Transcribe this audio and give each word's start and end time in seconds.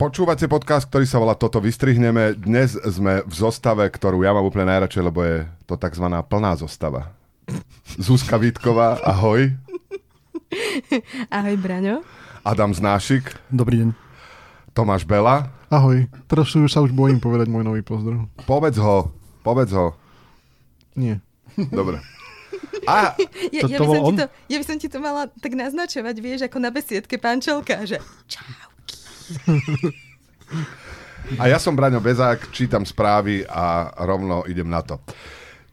Počúvate 0.00 0.48
podcast, 0.48 0.88
ktorý 0.88 1.04
sa 1.04 1.20
volá 1.20 1.36
Toto 1.36 1.60
vystrihneme. 1.60 2.32
Dnes 2.32 2.72
sme 2.72 3.20
v 3.20 3.34
zostave, 3.36 3.84
ktorú 3.84 4.24
ja 4.24 4.32
mám 4.32 4.48
úplne 4.48 4.72
najradšej, 4.72 5.04
lebo 5.04 5.20
je 5.20 5.44
to 5.68 5.76
tzv. 5.76 6.08
plná 6.08 6.56
zostava. 6.56 7.12
Zuzka 8.00 8.40
Vítková, 8.40 8.96
ahoj. 9.04 9.52
Ahoj, 11.28 11.54
Braňo. 11.60 12.00
Adam 12.40 12.72
Znášik. 12.72 13.28
Dobrý 13.52 13.84
deň. 13.84 13.88
Tomáš 14.72 15.04
Bela. 15.04 15.52
Ahoj. 15.68 16.08
Teraz 16.24 16.48
sa 16.48 16.80
už 16.80 16.96
bojím 16.96 17.20
povedať 17.20 17.52
môj 17.52 17.68
nový 17.68 17.84
pozdrav. 17.84 18.24
Povedz 18.48 18.80
ho, 18.80 19.12
povedz 19.44 19.76
ho. 19.76 19.92
Nie. 20.96 21.20
Dobre. 21.76 22.00
A, 22.88 23.12
ja, 23.52 23.68
ja, 23.68 23.76
by 23.76 23.84
som 23.84 24.00
ti 24.00 24.16
to, 24.16 24.26
ja 24.48 24.56
by 24.56 24.64
som 24.64 24.76
ti 24.80 24.88
to 24.88 24.96
mala 24.96 25.28
tak 25.28 25.52
naznačovať, 25.52 26.16
vieš, 26.24 26.40
ako 26.48 26.56
na 26.56 26.72
besiedke 26.72 27.20
pán 27.20 27.44
Čelka, 27.44 27.84
že 27.84 28.00
čau. 28.24 28.69
A 31.38 31.46
ja 31.46 31.62
som 31.62 31.78
Braňo 31.78 32.02
Bezák, 32.02 32.50
čítam 32.50 32.82
správy 32.82 33.46
a 33.46 33.94
rovno 34.02 34.42
idem 34.50 34.66
na 34.66 34.82
to. 34.82 34.98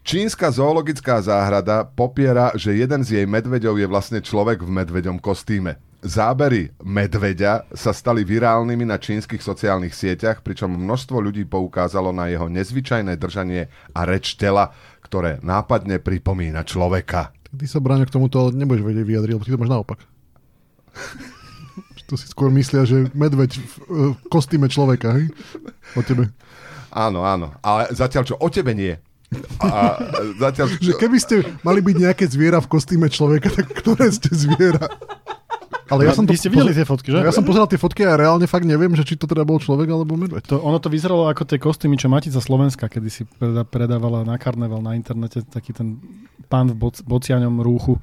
Čínska 0.08 0.54
zoologická 0.54 1.20
záhrada 1.20 1.84
popiera, 1.84 2.56
že 2.56 2.80
jeden 2.80 3.04
z 3.04 3.20
jej 3.20 3.26
medveďov 3.28 3.76
je 3.76 3.88
vlastne 3.92 4.20
človek 4.24 4.64
v 4.64 4.72
medveďom 4.72 5.20
kostýme. 5.20 5.76
Zábery 6.00 6.72
medveďa 6.80 7.68
sa 7.76 7.92
stali 7.92 8.24
virálnymi 8.24 8.88
na 8.88 9.02
čínskych 9.02 9.44
sociálnych 9.44 9.92
sieťach, 9.92 10.46
pričom 10.46 10.72
množstvo 10.72 11.20
ľudí 11.20 11.44
poukázalo 11.44 12.16
na 12.16 12.32
jeho 12.32 12.48
nezvyčajné 12.48 13.20
držanie 13.20 13.68
a 13.92 14.08
reč 14.08 14.40
tela, 14.40 14.72
ktoré 15.04 15.44
nápadne 15.44 16.00
pripomína 16.00 16.64
človeka. 16.64 17.36
Ty 17.52 17.66
sa, 17.68 17.84
Braňo, 17.84 18.08
k 18.08 18.14
tomuto 18.14 18.54
nebudeš 18.56 18.88
vedieť 18.88 19.04
vyjadriť, 19.04 19.34
lebo 19.36 19.44
ty 19.44 19.52
to 19.52 19.60
máš 19.60 19.74
naopak. 19.74 20.00
To 22.08 22.16
si 22.16 22.26
skôr 22.32 22.48
myslia, 22.56 22.88
že 22.88 23.12
medveď 23.12 23.60
v 23.60 24.16
kostýme 24.32 24.72
človeka, 24.72 25.12
hej? 25.20 25.28
O 25.96 26.02
tebe. 26.02 26.32
Áno, 26.88 27.28
áno. 27.28 27.52
Ale 27.60 27.92
zatiaľ 27.92 28.24
čo, 28.24 28.36
o 28.40 28.48
tebe 28.48 28.72
nie. 28.72 28.96
A 29.60 30.00
zatiaľ 30.40 30.72
čo... 30.72 30.80
Že 30.80 30.94
keby 30.96 31.18
ste 31.20 31.36
mali 31.68 31.84
byť 31.84 31.96
nejaké 32.00 32.26
zviera 32.32 32.64
v 32.64 32.72
kostýme 32.72 33.12
človeka, 33.12 33.52
tak 33.52 33.68
ktoré 33.76 34.08
ste 34.08 34.32
zviera? 34.32 34.88
Ale 35.88 36.04
ja 36.08 36.16
som 36.16 36.28
to 36.28 36.36
Vy 36.36 36.40
ste 36.40 36.52
videli 36.52 36.76
tie 36.76 36.88
fotky, 36.88 37.16
že? 37.16 37.24
Ja 37.24 37.32
som 37.32 37.48
pozeral 37.48 37.68
tie 37.68 37.80
fotky 37.80 38.04
a 38.04 38.20
reálne 38.20 38.44
fakt 38.44 38.68
neviem, 38.68 38.92
že 38.96 39.08
či 39.08 39.16
to 39.16 39.24
teda 39.24 39.48
bol 39.48 39.60
človek 39.60 39.88
alebo 39.88 40.20
medveď. 40.20 40.44
To, 40.52 40.60
ono 40.60 40.80
to 40.84 40.92
vyzeralo 40.92 41.32
ako 41.32 41.48
tie 41.48 41.60
kostýmy, 41.60 41.96
čo 41.96 42.12
Matica 42.12 42.44
Slovenska, 42.44 42.92
kedy 42.92 43.08
si 43.08 43.24
predávala 43.72 44.28
na 44.28 44.36
karneval 44.36 44.84
na 44.84 45.00
internete 45.00 45.44
taký 45.48 45.72
ten 45.72 46.00
pán 46.52 46.72
v 46.72 46.76
boc, 46.76 47.00
bociaňom 47.04 47.64
rúchu. 47.64 48.00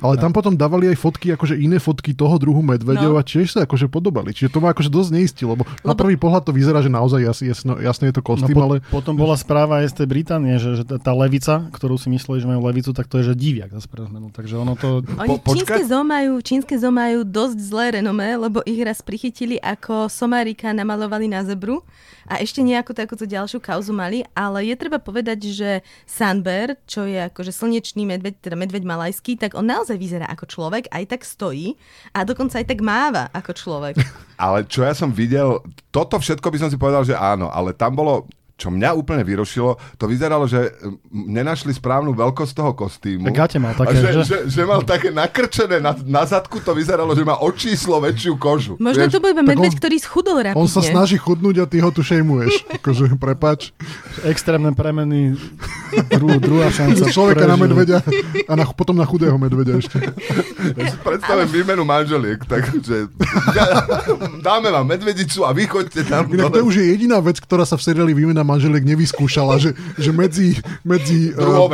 Ale 0.00 0.16
tam 0.20 0.32
potom 0.32 0.54
dávali 0.54 0.90
aj 0.92 0.96
fotky, 0.98 1.32
akože 1.32 1.56
iné 1.56 1.80
fotky 1.80 2.12
toho 2.12 2.36
druhu 2.36 2.60
medvedov 2.60 3.16
no. 3.16 3.20
a 3.20 3.22
tiež 3.22 3.56
sa 3.56 3.64
akože 3.64 3.88
podobali. 3.88 4.32
Čiže 4.32 4.56
to 4.56 4.58
ma 4.62 4.72
akože 4.72 4.90
dosť 4.92 5.10
neistilo, 5.12 5.54
lebo, 5.54 5.64
lebo... 5.64 5.86
na 5.86 5.94
prvý 5.94 6.16
pohľad 6.16 6.48
to 6.48 6.52
vyzerá, 6.52 6.80
že 6.80 6.90
naozaj 6.92 7.20
jasne, 7.22 7.76
jasne, 7.80 8.04
je 8.10 8.14
to 8.16 8.22
kostým, 8.24 8.56
no, 8.56 8.60
po, 8.60 8.64
ale... 8.66 8.74
Potom 8.88 9.14
bola 9.14 9.36
správa 9.38 9.84
aj 9.84 9.92
z 9.92 9.94
tej 10.02 10.08
Británie, 10.10 10.54
že, 10.58 10.82
že 10.82 10.84
tá 10.86 11.12
levica, 11.14 11.68
ktorú 11.70 12.00
si 12.00 12.10
mysleli, 12.10 12.42
že 12.42 12.48
majú 12.50 12.60
levicu, 12.66 12.90
tak 12.96 13.06
to 13.06 13.22
je, 13.22 13.32
že 13.32 13.34
diviak 13.38 13.70
za 13.70 13.84
zmenu. 13.86 14.34
Takže 14.34 14.54
ono 14.58 14.74
to... 14.74 15.06
Oni 15.20 15.38
po, 15.38 15.54
čínske 15.54 15.86
zoo 15.86 16.02
majú, 16.02 16.42
čínske 16.42 16.74
zoo 16.76 16.90
majú 16.90 17.22
dosť 17.22 17.58
zlé 17.62 17.86
renomé, 18.02 18.34
lebo 18.34 18.60
ich 18.66 18.80
raz 18.82 19.00
prichytili, 19.00 19.60
ako 19.62 20.10
somárika 20.10 20.74
namalovali 20.74 21.30
na 21.30 21.46
zebru 21.46 21.86
a 22.26 22.42
ešte 22.42 22.58
nejakú 22.58 22.90
takúto 22.90 23.22
ďalšiu 23.22 23.62
kauzu 23.62 23.94
mali, 23.94 24.26
ale 24.34 24.66
je 24.66 24.74
treba 24.74 24.98
povedať, 24.98 25.38
že 25.54 25.70
Sanber, 26.10 26.74
čo 26.90 27.06
je 27.06 27.30
akože 27.30 27.54
slnečný 27.54 28.02
medveď, 28.02 28.42
teda 28.42 28.58
medveď 28.58 28.82
malajský, 28.82 29.38
tak 29.38 29.54
on 29.54 29.70
naozaj 29.70 29.85
vyzerá 29.94 30.26
ako 30.26 30.50
človek, 30.50 30.90
aj 30.90 31.04
tak 31.06 31.22
stojí 31.22 31.78
a 32.10 32.26
dokonca 32.26 32.58
aj 32.58 32.66
tak 32.66 32.82
máva 32.82 33.30
ako 33.30 33.54
človek. 33.54 33.94
Ale 34.42 34.66
čo 34.66 34.82
ja 34.82 34.90
som 34.90 35.14
videl, 35.14 35.62
toto 35.94 36.18
všetko 36.18 36.50
by 36.50 36.58
som 36.58 36.68
si 36.68 36.76
povedal, 36.76 37.06
že 37.06 37.16
áno, 37.16 37.48
ale 37.48 37.72
tam 37.72 37.96
bolo 37.96 38.28
čo 38.56 38.72
mňa 38.72 38.96
úplne 38.96 39.20
vyrošilo, 39.20 39.76
to 40.00 40.08
vyzeralo, 40.08 40.48
že 40.48 40.72
nenašli 41.12 41.76
správnu 41.76 42.16
veľkosť 42.16 42.52
toho 42.56 42.72
kostýmu. 42.72 43.28
Gate 43.28 43.60
mal 43.60 43.76
také, 43.76 44.00
že, 44.00 44.08
že? 44.08 44.22
Že, 44.24 44.38
že 44.48 44.62
mal 44.64 44.80
také 44.80 45.12
nakrčené, 45.12 45.76
na, 45.76 45.92
na 45.92 46.24
zadku 46.24 46.64
to 46.64 46.72
vyzeralo, 46.72 47.12
že 47.12 47.20
má 47.20 47.36
očíslo 47.36 48.00
väčšiu 48.00 48.32
kožu. 48.40 48.74
Možno 48.80 49.04
vieš? 49.04 49.12
to 49.12 49.20
bol 49.20 49.28
iba 49.36 49.44
medveď, 49.44 49.76
on, 49.76 49.76
ktorý 49.76 49.96
schudol 50.00 50.36
rapidne. 50.40 50.64
On 50.64 50.68
sa 50.72 50.80
snaží 50.80 51.20
chudnúť 51.20 51.56
a 51.60 51.64
ty 51.68 51.84
ho 51.84 51.92
tu 51.92 52.00
šejmuješ. 52.00 52.64
akože, 52.80 53.20
prepač. 53.20 53.76
Extrémne 54.24 54.72
premeny, 54.72 55.36
dru, 56.16 56.40
druhá 56.40 56.72
šanca. 56.72 57.12
Človeka 57.12 57.44
prežil. 57.44 57.52
na 57.52 57.56
medveďa 57.60 57.98
a 58.48 58.52
na, 58.56 58.64
potom 58.72 58.96
na 58.96 59.04
chudého 59.04 59.36
medveďa 59.36 59.72
ešte. 59.84 60.00
Ale... 61.28 61.44
výmenu 61.44 61.84
manželiek, 61.84 62.40
takže 62.48 63.12
dáme 64.40 64.72
vám 64.72 64.86
medvedicu 64.88 65.44
a 65.44 65.52
vy 65.52 65.68
choďte 65.68 66.08
tam. 66.08 66.24
Inak 66.32 66.56
to 66.56 66.64
už 66.64 66.80
je 66.80 66.86
jediná 66.96 67.20
vec, 67.20 67.36
ktorá 67.36 67.68
sa 67.68 67.76
v 67.76 67.84
seriáli 67.84 68.16
výmena 68.16 68.45
manželiek 68.46 68.86
nevyskúšala, 68.86 69.58
že, 69.58 69.74
že 69.98 70.14
medzi, 70.14 70.56
medzi, 70.86 71.34
uh, 71.34 71.66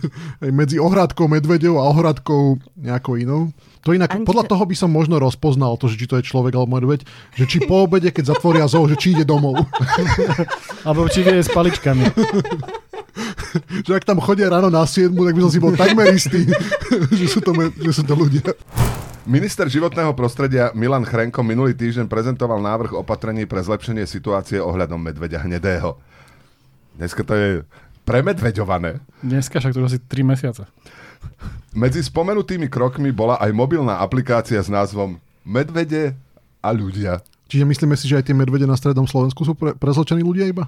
medzi 0.60 0.80
ohrádkou 0.80 1.28
medvedov 1.28 1.76
a 1.76 1.92
ohrádkou 1.92 2.58
nejakou 2.80 3.20
inou. 3.20 3.52
To 3.86 3.94
inak, 3.94 4.18
Ani 4.18 4.26
podľa 4.26 4.50
toho 4.50 4.66
by 4.66 4.74
som 4.74 4.90
možno 4.90 5.22
rozpoznal 5.22 5.78
to, 5.78 5.86
že 5.86 5.94
či 5.94 6.10
to 6.10 6.18
je 6.18 6.26
človek 6.26 6.58
alebo 6.58 6.74
medveď, 6.74 7.06
že 7.38 7.44
či 7.46 7.62
po 7.62 7.86
obede, 7.86 8.10
keď 8.10 8.34
zatvoria 8.34 8.66
zoo, 8.66 8.90
že 8.90 8.98
či 8.98 9.14
ide 9.14 9.22
domov. 9.22 9.62
Alebo 10.86 11.06
či 11.06 11.22
vie 11.22 11.38
s 11.38 11.46
paličkami. 11.46 12.02
že 13.86 13.92
ak 13.94 14.02
tam 14.02 14.18
chodia 14.18 14.50
ráno 14.50 14.74
na 14.74 14.82
7, 14.82 15.14
tak 15.14 15.34
by 15.38 15.40
som 15.46 15.52
si 15.54 15.62
bol 15.62 15.70
takmer 15.78 16.10
istý, 16.10 16.50
že 17.14 17.26
sú 17.30 17.38
to, 17.38 17.54
že 17.78 17.90
sú 17.94 18.02
to 18.02 18.18
ľudia. 18.18 18.58
Minister 19.26 19.66
životného 19.66 20.14
prostredia 20.14 20.70
Milan 20.74 21.02
Chrenko 21.02 21.42
minulý 21.42 21.74
týždeň 21.74 22.06
prezentoval 22.06 22.62
návrh 22.62 22.94
opatrení 22.94 23.42
pre 23.42 23.58
zlepšenie 23.58 24.06
situácie 24.06 24.62
ohľadom 24.62 25.02
medveďa 25.02 25.42
hnedého. 25.42 25.98
Dneska 26.96 27.22
to 27.22 27.34
je 27.36 27.48
premedveďované. 28.08 29.04
Dneska 29.20 29.60
však 29.60 29.72
to 29.76 29.84
už 29.84 29.88
asi 29.92 29.98
3 30.00 30.32
mesiace. 30.32 30.64
Medzi 31.76 32.00
spomenutými 32.00 32.72
krokmi 32.72 33.12
bola 33.12 33.36
aj 33.36 33.52
mobilná 33.52 34.00
aplikácia 34.00 34.56
s 34.56 34.72
názvom 34.72 35.20
Medvede 35.44 36.16
a 36.64 36.72
ľudia. 36.72 37.20
Čiže 37.46 37.68
myslíme 37.68 37.94
si, 37.94 38.10
že 38.10 38.18
aj 38.18 38.26
tie 38.26 38.34
medvede 38.34 38.66
na 38.66 38.74
strednom 38.74 39.06
Slovensku 39.06 39.46
sú 39.46 39.54
pre, 39.54 39.76
prezločení 39.78 40.24
ľudia 40.24 40.50
iba? 40.50 40.66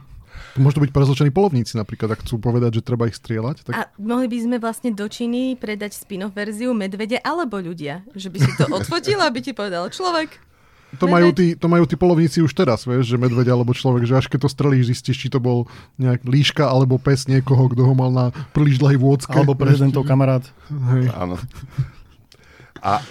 Môžu 0.55 0.79
byť 0.79 0.95
prezločení 0.95 1.31
polovníci 1.35 1.75
napríklad, 1.75 2.15
ak 2.15 2.23
chcú 2.23 2.39
povedať, 2.39 2.79
že 2.79 2.87
treba 2.87 3.11
ich 3.11 3.19
strieľať. 3.19 3.67
Tak... 3.67 3.73
A 3.75 3.91
mohli 3.99 4.31
by 4.31 4.39
sme 4.39 4.57
vlastne 4.63 4.95
do 4.95 5.07
Číny 5.11 5.59
predať 5.59 5.99
spin-off 5.99 6.35
verziu 6.35 6.71
medvede 6.75 7.19
alebo 7.23 7.59
ľudia. 7.59 8.07
Že 8.15 8.29
by 8.31 8.39
si 8.39 8.51
to 8.55 8.65
odfotil, 8.79 9.19
aby 9.19 9.43
ti 9.43 9.51
povedal 9.55 9.91
človek. 9.91 10.48
To 10.97 11.05
majú, 11.05 11.37
tí, 11.37 11.53
to 11.53 11.69
majú 11.69 11.85
tí 11.85 12.01
polovníci 12.01 12.41
už 12.41 12.57
teraz, 12.57 12.89
vieš, 12.89 13.13
že 13.13 13.21
medveď 13.21 13.53
alebo 13.53 13.77
človek, 13.77 14.09
že 14.09 14.25
až 14.25 14.27
keď 14.33 14.49
to 14.49 14.49
strelíš, 14.49 14.89
zistíš, 14.89 15.21
či 15.21 15.29
to 15.29 15.37
bol 15.37 15.69
nejak 16.01 16.25
líška 16.25 16.65
alebo 16.65 16.97
pes 16.97 17.29
niekoho, 17.29 17.69
kto 17.69 17.85
ho 17.85 17.93
mal 17.93 18.09
na 18.09 18.27
príliš 18.57 18.81
dlhej 18.81 18.97
vôdzke. 18.97 19.37
Alebo 19.37 19.53
prezidentov 19.53 20.09
kamarát. 20.09 20.49
Hej. 20.73 21.13
Áno. 21.13 21.37
A 22.81 23.05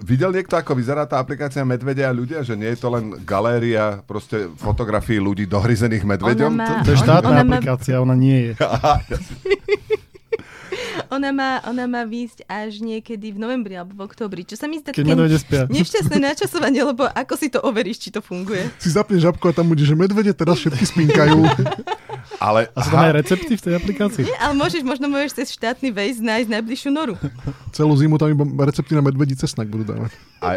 Videl 0.00 0.32
niekto, 0.32 0.56
ako 0.56 0.72
vyzerá 0.80 1.04
tá 1.04 1.20
aplikácia 1.20 1.60
Medvedia 1.60 2.08
a 2.08 2.16
ľudia? 2.16 2.40
Že 2.40 2.56
nie 2.56 2.72
je 2.72 2.80
to 2.80 2.88
len 2.88 3.20
galéria 3.20 4.00
proste 4.08 4.48
fotografií 4.56 5.20
ľudí 5.20 5.44
dohryzených 5.44 6.08
medveďom? 6.08 6.56
Má, 6.56 6.64
to, 6.64 6.72
to 6.88 6.90
je 6.96 6.98
štátna 7.04 7.28
ona 7.28 7.44
aplikácia, 7.44 7.94
má... 8.00 8.08
ona 8.08 8.16
nie 8.16 8.38
je. 8.40 8.52
ona, 11.10 11.30
má, 11.34 11.50
ona 11.66 11.84
má 11.90 12.02
výjsť 12.06 12.46
až 12.46 12.80
niekedy 12.80 13.34
v 13.34 13.38
novembri 13.42 13.74
alebo 13.74 13.98
v 13.98 14.06
oktobri. 14.06 14.46
Čo 14.46 14.54
sa 14.54 14.70
mi 14.70 14.78
zdá 14.78 14.94
také 14.94 15.02
nešťastné 15.66 16.16
načasovanie, 16.30 16.86
lebo 16.86 17.10
ako 17.10 17.34
si 17.34 17.50
to 17.50 17.58
overíš, 17.60 17.98
či 17.98 18.10
to 18.14 18.22
funguje? 18.22 18.70
Si 18.78 18.94
zapneš 18.94 19.26
žabku 19.26 19.50
a 19.50 19.52
tam 19.52 19.66
bude, 19.66 19.82
že 19.82 19.98
medvede 19.98 20.30
teraz 20.30 20.62
všetky 20.62 20.84
spinkajú. 20.86 21.38
Ale, 22.40 22.70
a 22.72 22.78
sú 22.80 22.88
tam 22.94 23.04
aj 23.04 23.14
recepty 23.20 23.52
v 23.58 23.62
tej 23.62 23.74
aplikácii? 23.76 24.24
Nie, 24.24 24.38
ale 24.40 24.56
môžeš, 24.56 24.80
možno 24.80 25.12
môžeš 25.12 25.44
cez 25.44 25.48
štátny 25.52 25.92
vejs 25.92 26.24
nájsť 26.24 26.48
najbližšiu 26.48 26.90
noru. 26.92 27.14
Celú 27.76 27.92
zimu 28.00 28.16
tam 28.16 28.32
iba 28.32 28.64
recepty 28.64 28.96
na 28.96 29.04
medvedí 29.04 29.36
cesnak 29.36 29.68
budú 29.68 29.92
dávať. 29.92 30.16
A, 30.40 30.56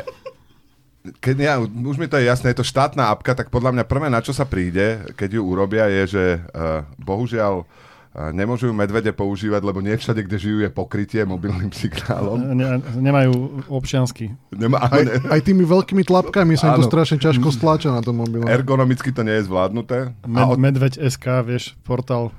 keď 1.19 1.35
ja, 1.43 1.53
už 1.59 1.99
mi 1.99 2.07
to 2.07 2.15
je 2.15 2.31
jasné, 2.31 2.55
je 2.55 2.63
to 2.63 2.67
štátna 2.67 3.11
apka, 3.11 3.35
tak 3.35 3.51
podľa 3.51 3.75
mňa 3.75 3.83
prvé, 3.83 4.07
na 4.07 4.23
čo 4.23 4.31
sa 4.31 4.47
príde, 4.47 5.03
keď 5.19 5.39
ju 5.39 5.41
urobia, 5.43 5.91
je, 5.91 6.03
že 6.15 6.25
uh, 6.39 6.87
bohužiaľ 6.95 7.67
Nemôžu 8.13 8.69
ju 8.69 8.73
medvede 8.77 9.09
používať, 9.09 9.65
lebo 9.65 9.81
nie 9.81 9.97
všade, 9.97 10.21
kde 10.21 10.37
žijú, 10.37 10.57
je 10.61 10.69
pokrytie 10.69 11.25
mobilným 11.25 11.73
signálom. 11.73 12.37
Ne, 12.53 12.77
nemajú 13.01 13.65
občiansky. 13.73 14.29
Nemá, 14.53 14.85
aj, 14.85 15.01
ne. 15.01 15.13
aj 15.33 15.41
tými 15.41 15.65
veľkými 15.65 16.05
tlapkami 16.05 16.53
sa 16.53 16.77
im 16.77 16.85
to 16.85 16.85
strašne 16.85 17.17
ťažko 17.17 17.49
stláča 17.49 17.89
na 17.89 18.05
tom 18.05 18.21
mobile. 18.21 18.45
Ergonomicky 18.45 19.09
to 19.09 19.25
nie 19.25 19.33
je 19.41 19.49
zvládnuté. 19.49 20.13
Med, 20.29 20.45
od... 20.45 20.61
Medveď 20.61 21.01
SK, 21.09 21.41
vieš, 21.41 21.73
portál 21.81 22.29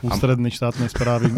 ústredný 0.00 0.48
štátnej 0.48 0.88
správy. 0.88 1.28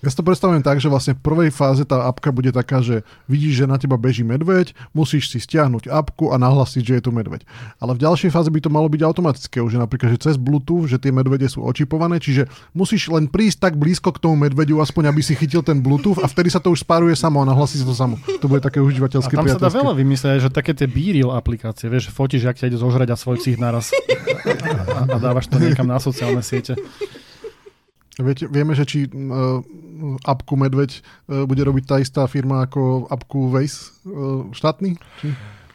Ja 0.00 0.08
si 0.08 0.16
to 0.16 0.24
predstavujem 0.24 0.64
tak, 0.64 0.80
že 0.80 0.88
vlastne 0.88 1.12
v 1.16 1.24
prvej 1.24 1.50
fáze 1.52 1.84
tá 1.84 2.08
apka 2.08 2.32
bude 2.32 2.52
taká, 2.52 2.80
že 2.80 3.04
vidíš, 3.28 3.64
že 3.64 3.66
na 3.68 3.76
teba 3.80 3.96
beží 3.96 4.24
medveď, 4.24 4.72
musíš 4.92 5.32
si 5.32 5.38
stiahnuť 5.40 5.88
apku 5.88 6.32
a 6.32 6.40
nahlasiť, 6.40 6.82
že 6.84 6.94
je 7.00 7.02
tu 7.04 7.10
medveď. 7.12 7.44
Ale 7.80 7.96
v 7.96 8.02
ďalšej 8.04 8.30
fáze 8.32 8.48
by 8.48 8.60
to 8.64 8.70
malo 8.72 8.88
byť 8.88 9.00
automatické, 9.04 9.58
že 9.64 9.76
napríklad, 9.80 10.16
že 10.16 10.30
cez 10.30 10.36
Bluetooth, 10.36 10.88
že 10.88 11.00
tie 11.00 11.12
medvede 11.12 11.48
sú 11.48 11.64
očipované, 11.64 12.20
čiže 12.20 12.46
musíš 12.76 12.93
musíš 12.94 13.10
len 13.10 13.26
prísť 13.26 13.58
tak 13.58 13.74
blízko 13.74 14.14
k 14.14 14.22
tomu 14.22 14.46
medvediu, 14.46 14.78
aspoň 14.78 15.10
aby 15.10 15.18
si 15.18 15.34
chytil 15.34 15.66
ten 15.66 15.82
Bluetooth 15.82 16.22
a 16.22 16.30
vtedy 16.30 16.46
sa 16.46 16.62
to 16.62 16.70
už 16.70 16.86
spáruje 16.86 17.18
samo 17.18 17.42
a 17.42 17.44
nahlasí 17.50 17.82
sa 17.82 17.86
to 17.90 17.90
samo. 17.90 18.22
To 18.38 18.46
bude 18.46 18.62
také 18.62 18.78
užívateľské 18.78 19.34
A 19.34 19.42
tam 19.42 19.50
sa 19.50 19.58
dá 19.58 19.66
veľa 19.66 19.98
vymyslieť, 19.98 20.46
že 20.46 20.50
také 20.54 20.78
tie 20.78 20.86
bíril 20.86 21.34
aplikácie, 21.34 21.90
vieš, 21.90 22.14
fotíš, 22.14 22.46
ak 22.46 22.62
ťa 22.62 22.70
ide 22.70 22.78
zožrať 22.78 23.10
a 23.10 23.16
svoj 23.18 23.42
psích 23.42 23.58
naraz 23.58 23.90
a, 24.94 25.10
a 25.10 25.16
dávaš 25.18 25.50
to 25.50 25.58
niekam 25.58 25.90
na 25.90 25.98
sociálne 25.98 26.38
siete. 26.46 26.78
Viete, 28.14 28.46
vieme, 28.46 28.78
že 28.78 28.86
či 28.86 29.10
uh, 29.10 29.58
apku 30.22 30.54
Medveď 30.54 31.02
uh, 31.02 31.50
bude 31.50 31.66
robiť 31.66 31.82
tá 31.82 31.98
istá 31.98 32.30
firma 32.30 32.62
ako 32.62 33.10
apku 33.10 33.50
Waze 33.50 33.90
uh, 34.06 34.46
štátny? 34.54 35.02
Či? 35.18 35.34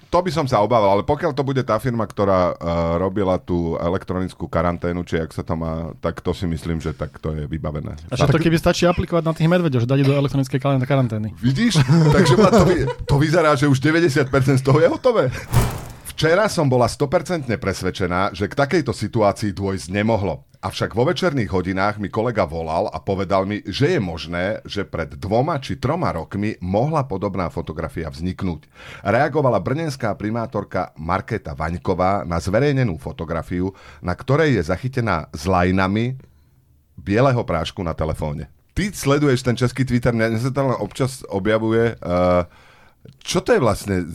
To 0.09 0.25
by 0.25 0.31
som 0.33 0.49
sa 0.49 0.65
obával, 0.65 0.97
ale 0.97 1.03
pokiaľ 1.05 1.37
to 1.37 1.45
bude 1.45 1.61
tá 1.61 1.77
firma, 1.77 2.09
ktorá 2.09 2.57
uh, 2.57 2.97
robila 2.97 3.37
tú 3.37 3.77
elektronickú 3.77 4.49
karanténu, 4.49 5.05
či 5.05 5.21
ak 5.21 5.29
sa 5.29 5.45
to 5.45 5.53
má, 5.53 5.93
tak 6.01 6.25
to 6.25 6.33
si 6.33 6.49
myslím, 6.49 6.81
že 6.81 6.97
tak 6.97 7.21
to 7.21 7.29
je 7.37 7.45
vybavené. 7.45 7.93
A 8.09 8.25
to 8.25 8.41
keby 8.41 8.57
stačí 8.57 8.89
aplikovať 8.89 9.21
na 9.21 9.33
tých 9.37 9.45
medveďov, 9.45 9.85
že 9.85 9.87
dať 9.87 9.99
do 10.01 10.17
elektronickej 10.17 10.59
karantény? 10.81 11.37
Vidíš? 11.37 11.85
Takže 12.15 12.33
to, 12.35 12.63
to 13.05 13.15
vyzerá, 13.21 13.53
že 13.53 13.69
už 13.69 13.77
90% 13.77 14.33
z 14.57 14.63
toho 14.65 14.81
je 14.81 14.87
hotové. 14.89 15.29
Včera 16.19 16.51
som 16.51 16.67
bola 16.67 16.91
100% 16.91 17.47
presvedčená, 17.47 18.35
že 18.35 18.51
k 18.51 18.59
takejto 18.59 18.91
situácii 18.91 19.55
dôjsť 19.55 19.87
nemohlo. 19.87 20.43
Avšak 20.59 20.91
vo 20.91 21.07
večerných 21.07 21.47
hodinách 21.47 21.95
mi 21.95 22.11
kolega 22.11 22.43
volal 22.43 22.91
a 22.91 22.99
povedal 22.99 23.47
mi, 23.47 23.63
že 23.63 23.95
je 23.95 23.99
možné, 24.03 24.59
že 24.67 24.83
pred 24.83 25.15
dvoma 25.15 25.63
či 25.63 25.79
troma 25.79 26.11
rokmi 26.11 26.59
mohla 26.59 27.07
podobná 27.07 27.47
fotografia 27.47 28.11
vzniknúť. 28.11 28.67
Reagovala 28.99 29.63
brnenská 29.63 30.11
primátorka 30.19 30.91
Marketa 30.99 31.55
Vaňková 31.55 32.27
na 32.27 32.43
zverejnenú 32.43 32.99
fotografiu, 32.99 33.71
na 34.03 34.11
ktorej 34.11 34.59
je 34.59 34.67
zachytená 34.75 35.31
s 35.31 35.47
lajnami 35.47 36.19
bieleho 36.99 37.47
prášku 37.47 37.79
na 37.79 37.95
telefóne. 37.95 38.51
Ty 38.75 38.91
sleduješ 38.91 39.39
ten 39.39 39.55
český 39.55 39.87
Twitter, 39.87 40.11
mňa 40.11 40.35
sa 40.35 40.51
tam 40.51 40.75
občas 40.83 41.23
objavuje 41.31 41.95
uh, 41.95 42.43
čo 43.17 43.39
to 43.41 43.53
je 43.53 43.61
vlastne 43.61 44.05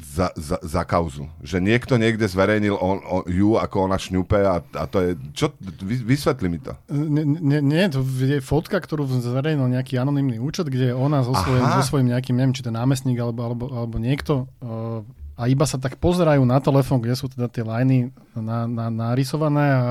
za, 0.00 0.30
za, 0.34 0.58
za 0.62 0.82
kauzu? 0.82 1.30
Že 1.42 1.62
niekto 1.62 1.94
niekde 1.96 2.26
zverejnil 2.26 2.74
on, 2.76 2.98
on, 3.02 3.22
ju, 3.26 3.56
ako 3.56 3.90
ona 3.90 3.98
šňupe 4.00 4.40
a, 4.42 4.62
a 4.62 4.84
to 4.90 4.98
je... 5.02 5.10
Čo? 5.34 5.54
Vy, 5.60 6.02
vysvetli 6.04 6.48
mi 6.50 6.58
to. 6.58 6.74
Nie, 6.90 7.62
nie, 7.62 7.84
to 7.90 8.02
je 8.02 8.42
fotka, 8.42 8.80
ktorú 8.80 9.06
zverejnil 9.06 9.70
nejaký 9.70 9.96
anonimný 10.00 10.42
účet, 10.42 10.66
kde 10.66 10.92
ona 10.96 11.22
so 11.22 11.36
svojím, 11.36 11.64
so 11.78 11.82
svojím 11.86 12.08
nejakým, 12.12 12.34
neviem, 12.36 12.56
či 12.56 12.66
to 12.66 12.74
námestník 12.74 13.18
alebo, 13.20 13.40
alebo, 13.46 13.64
alebo 13.70 13.96
niekto 13.96 14.50
uh, 14.60 15.06
a 15.40 15.48
iba 15.48 15.64
sa 15.64 15.80
tak 15.80 15.96
pozerajú 15.96 16.44
na 16.44 16.60
telefón, 16.60 17.00
kde 17.00 17.16
sú 17.16 17.32
teda 17.32 17.48
tie 17.48 17.64
lajny 17.64 18.12
na, 18.36 18.68
na, 18.68 18.92
narysované 18.92 19.66
a 19.72 19.84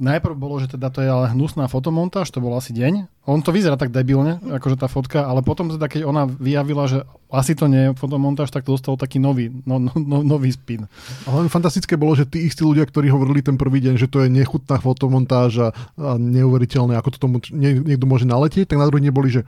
najprv 0.00 0.34
bolo, 0.34 0.56
že 0.56 0.72
teda 0.72 0.88
to 0.88 1.04
je 1.04 1.08
ale 1.12 1.28
hnusná 1.36 1.68
fotomontáž, 1.68 2.32
to 2.32 2.40
bol 2.40 2.56
asi 2.56 2.72
deň. 2.72 3.06
On 3.28 3.44
to 3.44 3.52
vyzerá 3.52 3.76
tak 3.76 3.92
debilne, 3.92 4.40
akože 4.40 4.80
tá 4.80 4.88
fotka, 4.88 5.28
ale 5.28 5.44
potom 5.44 5.68
teda, 5.68 5.86
keď 5.86 6.08
ona 6.08 6.24
vyjavila, 6.24 6.88
že 6.88 7.04
asi 7.28 7.52
to 7.52 7.68
nie 7.68 7.92
je 7.92 7.96
fotomontáž, 8.00 8.48
tak 8.48 8.64
to 8.64 8.74
dostal 8.74 8.96
taký 8.96 9.20
nový, 9.20 9.52
no, 9.68 9.76
no, 9.76 9.92
no, 9.94 10.24
nový 10.24 10.50
spin. 10.50 10.88
Ale 11.28 11.52
fantastické 11.52 12.00
bolo, 12.00 12.16
že 12.16 12.24
tí 12.24 12.48
istí 12.48 12.64
ľudia, 12.64 12.88
ktorí 12.88 13.12
hovorili 13.12 13.44
ten 13.44 13.60
prvý 13.60 13.84
deň, 13.84 13.94
že 14.00 14.08
to 14.08 14.24
je 14.24 14.32
nechutná 14.32 14.80
fotomontáž 14.80 15.52
a, 15.60 15.68
a 16.00 16.16
neuveriteľné, 16.16 16.96
ako 16.96 17.08
to 17.14 17.18
tomu 17.20 17.36
niekto 17.52 18.08
môže 18.08 18.24
naletieť, 18.24 18.72
tak 18.72 18.80
na 18.80 18.88
druhý 18.88 19.04
deň 19.04 19.14
boli, 19.14 19.30
že 19.30 19.44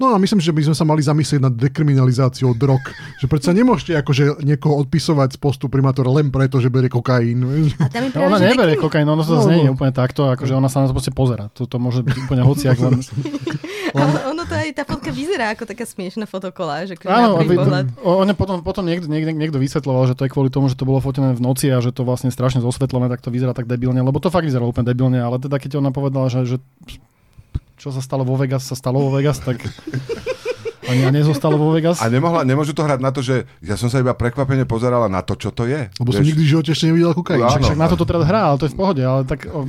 No 0.00 0.12
a 0.12 0.16
myslím, 0.16 0.40
že 0.40 0.52
by 0.52 0.62
sme 0.70 0.76
sa 0.76 0.84
mali 0.88 1.04
zamyslieť 1.04 1.40
nad 1.42 1.54
dekriminalizáciou 1.54 2.56
drog. 2.56 2.80
Že 3.20 3.26
predsa 3.28 3.50
nemôžete 3.52 3.92
akože 4.00 4.42
niekoho 4.42 4.80
odpisovať 4.82 5.36
z 5.36 5.38
postu 5.38 5.68
primátora 5.68 6.08
len 6.10 6.32
preto, 6.32 6.58
že 6.58 6.72
berie 6.72 6.88
kokain. 6.88 7.38
A 7.76 7.86
tam 7.92 8.08
no, 8.08 8.32
ona 8.32 8.40
neberie 8.40 8.74
dekrim... 8.74 8.84
kokain, 8.88 9.06
ona 9.06 9.22
to 9.22 9.36
no, 9.36 9.44
znie 9.44 9.68
no. 9.68 9.76
úplne 9.76 9.92
takto, 9.92 10.32
akože 10.32 10.52
ona 10.56 10.72
sa 10.72 10.84
na 10.84 10.90
to 10.90 10.96
proste 10.96 11.12
pozera. 11.12 11.52
Toto 11.52 11.76
môže 11.76 12.00
byť 12.02 12.16
úplne 12.24 12.42
hociak 12.42 12.80
len... 12.80 12.98
Ale 13.92 14.32
ono 14.32 14.48
to 14.48 14.56
aj, 14.56 14.72
tá 14.72 14.88
fotka 14.88 15.12
vyzerá 15.12 15.52
ako 15.52 15.68
taká 15.68 15.84
smiešná 15.84 16.24
fotokoláž. 16.24 16.96
Akože 16.96 17.12
Áno, 17.12 17.36
on 18.00 18.24
potom, 18.32 18.64
potom 18.64 18.88
niekto, 18.88 19.04
niekto, 19.04 19.36
niekto 19.36 19.60
vysvetloval, 19.60 20.08
že 20.08 20.16
to 20.16 20.24
je 20.24 20.32
kvôli 20.32 20.48
tomu, 20.48 20.72
že 20.72 20.80
to 20.80 20.88
bolo 20.88 21.02
fotené 21.04 21.36
v 21.36 21.44
noci 21.44 21.68
a 21.68 21.76
že 21.84 21.92
to 21.92 22.00
vlastne 22.00 22.32
strašne 22.32 22.64
zosvetlené, 22.64 23.12
tak 23.12 23.20
to 23.20 23.28
vyzerá 23.28 23.52
tak 23.52 23.68
debilne, 23.68 24.00
lebo 24.00 24.16
to 24.16 24.32
fakt 24.32 24.48
vyzerá 24.48 24.64
úplne 24.64 24.88
debilne, 24.88 25.20
ale 25.20 25.36
teda 25.36 25.60
keď 25.60 25.84
ona 25.84 25.92
povedala, 25.92 26.32
že, 26.32 26.56
že 26.56 26.56
čo 27.82 27.90
sa 27.90 27.98
stalo 27.98 28.22
vo 28.22 28.38
Vegas, 28.38 28.62
sa 28.62 28.78
stalo 28.78 29.02
vo 29.02 29.10
Vegas, 29.10 29.42
tak 29.42 29.58
ani 30.86 31.10
nezostalo 31.10 31.58
vo 31.58 31.74
Vegas. 31.74 31.98
A 31.98 32.06
nemohla, 32.06 32.46
nemôžu 32.46 32.70
to 32.78 32.86
hrať 32.86 33.02
na 33.02 33.10
to, 33.10 33.26
že 33.26 33.42
ja 33.58 33.74
som 33.74 33.90
sa 33.90 33.98
iba 33.98 34.14
prekvapene 34.14 34.62
pozerala 34.62 35.10
na 35.10 35.18
to, 35.26 35.34
čo 35.34 35.50
to 35.50 35.66
je. 35.66 35.90
Lebo 35.98 36.14
som 36.14 36.22
nikdy 36.22 36.46
v 36.46 36.50
živote 36.54 36.70
ešte 36.70 36.86
nevidel 36.86 37.10
kokain. 37.10 37.42
Však, 37.42 37.74
však 37.74 37.80
na 37.82 37.90
to 37.90 37.98
to 37.98 38.06
teraz 38.06 38.22
hrá, 38.22 38.54
ale 38.54 38.56
to 38.62 38.70
je 38.70 38.74
v 38.74 38.78
pohode. 38.78 39.02
Ale 39.02 39.26
tak, 39.26 39.50
o, 39.50 39.66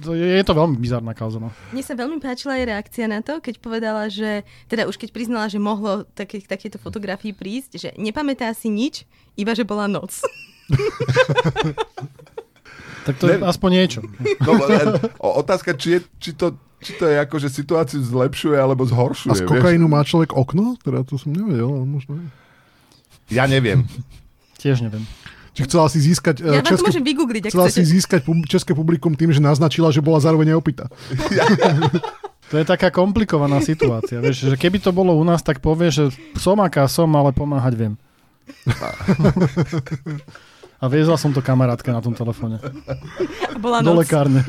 to 0.00 0.16
je, 0.16 0.40
je 0.40 0.44
to 0.48 0.56
veľmi 0.56 0.80
bizarná 0.80 1.12
kauza. 1.12 1.36
No. 1.36 1.52
Mne 1.76 1.84
sa 1.84 1.92
veľmi 1.92 2.16
páčila 2.16 2.56
aj 2.56 2.64
reakcia 2.64 3.06
na 3.12 3.20
to, 3.20 3.44
keď 3.44 3.60
povedala, 3.60 4.08
že, 4.08 4.48
teda 4.72 4.88
už 4.88 4.96
keď 4.96 5.12
priznala, 5.12 5.52
že 5.52 5.60
mohlo 5.60 6.08
také, 6.16 6.40
takéto 6.40 6.80
fotografii 6.80 7.36
prísť, 7.36 7.70
že 7.76 7.88
nepamätá 8.00 8.48
si 8.56 8.72
nič, 8.72 9.04
iba 9.36 9.52
že 9.52 9.68
bola 9.68 9.84
noc. 9.84 10.16
tak 13.06 13.14
to 13.22 13.30
ne, 13.30 13.38
je 13.38 13.46
aspoň 13.46 13.70
niečo. 13.70 14.00
No, 14.42 14.58
otázka, 15.38 15.78
či, 15.78 15.88
je, 15.96 15.98
či 16.18 16.30
to 16.34 16.58
či 16.76 16.92
to 17.00 17.08
je 17.08 17.16
ako, 17.16 17.40
že 17.40 17.48
situáciu 17.48 18.04
zlepšuje 18.04 18.58
alebo 18.60 18.84
zhoršuje. 18.84 19.32
A 19.32 19.34
z 19.34 19.48
kokainu 19.48 19.88
vieš? 19.88 19.94
má 19.96 20.00
človek 20.04 20.36
okno? 20.36 20.76
Teda 20.84 21.02
to 21.08 21.16
som 21.16 21.32
nevedel. 21.32 21.72
Možno... 21.88 22.20
Ja 23.32 23.48
neviem. 23.48 23.88
Tiež 24.60 24.84
neviem. 24.84 25.02
Či 25.56 25.64
chcela 25.64 25.88
si 25.88 26.04
získať... 26.04 26.44
Ja 26.44 26.60
české, 26.60 26.84
to 26.84 26.86
môžem 26.92 27.06
vygoogliť, 27.08 27.42
ak 27.48 27.50
Chcela 27.56 27.66
chcete. 27.72 27.80
si 27.80 27.84
získať 27.96 28.20
české 28.44 28.76
publikum 28.76 29.16
tým, 29.16 29.32
že 29.32 29.40
naznačila, 29.40 29.88
že 29.88 30.04
bola 30.04 30.20
zároveň 30.20 30.52
neopýta. 30.52 30.92
To 32.46 32.62
je 32.62 32.64
taká 32.68 32.94
komplikovaná 32.94 33.58
situácia. 33.58 34.22
Vieš, 34.22 34.52
že 34.52 34.56
keby 34.60 34.78
to 34.78 34.94
bolo 34.94 35.16
u 35.16 35.24
nás, 35.26 35.42
tak 35.42 35.58
povie, 35.58 35.90
že 35.90 36.14
som 36.38 36.60
aká 36.62 36.86
som, 36.86 37.10
ale 37.16 37.34
pomáhať 37.34 37.74
viem. 37.74 37.94
A 40.76 40.86
viezla 40.92 41.16
som 41.16 41.32
to 41.32 41.40
kamarátke 41.40 41.88
na 41.88 42.04
tom 42.04 42.12
telefóne. 42.12 42.60
Bola 43.62 43.80
Do 43.80 43.96
lekárne. 43.96 44.44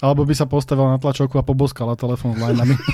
Alebo 0.00 0.24
by 0.24 0.34
sa 0.36 0.48
postavila 0.48 0.96
na 0.96 1.00
tlačovku 1.00 1.36
a 1.40 1.44
poboskala 1.44 1.96
telefón 1.96 2.36
s 2.36 2.40
lineami. 2.40 2.76